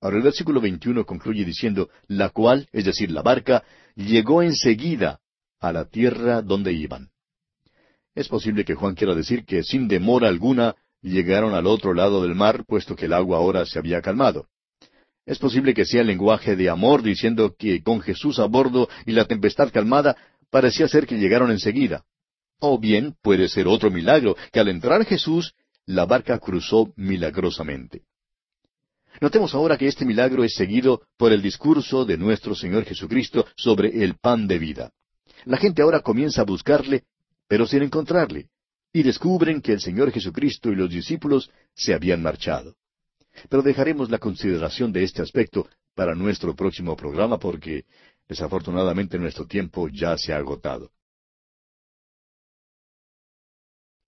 [0.00, 3.62] Ahora el versículo 21 concluye diciendo, la cual, es decir, la barca,
[3.94, 5.20] llegó enseguida
[5.60, 7.10] a la tierra donde iban.
[8.14, 12.34] Es posible que Juan quiera decir que sin demora alguna llegaron al otro lado del
[12.34, 14.48] mar, puesto que el agua ahora se había calmado.
[15.24, 19.12] Es posible que sea el lenguaje de amor diciendo que con Jesús a bordo y
[19.12, 20.16] la tempestad calmada
[20.50, 22.04] parecía ser que llegaron enseguida.
[22.60, 25.54] O bien puede ser otro milagro, que al entrar Jesús,
[25.86, 28.02] la barca cruzó milagrosamente.
[29.20, 34.02] Notemos ahora que este milagro es seguido por el discurso de nuestro Señor Jesucristo sobre
[34.02, 34.90] el pan de vida.
[35.44, 37.04] La gente ahora comienza a buscarle
[37.48, 38.48] pero sin encontrarle,
[38.92, 42.76] y descubren que el Señor Jesucristo y los discípulos se habían marchado.
[43.48, 47.84] Pero dejaremos la consideración de este aspecto para nuestro próximo programa porque
[48.28, 50.90] desafortunadamente nuestro tiempo ya se ha agotado.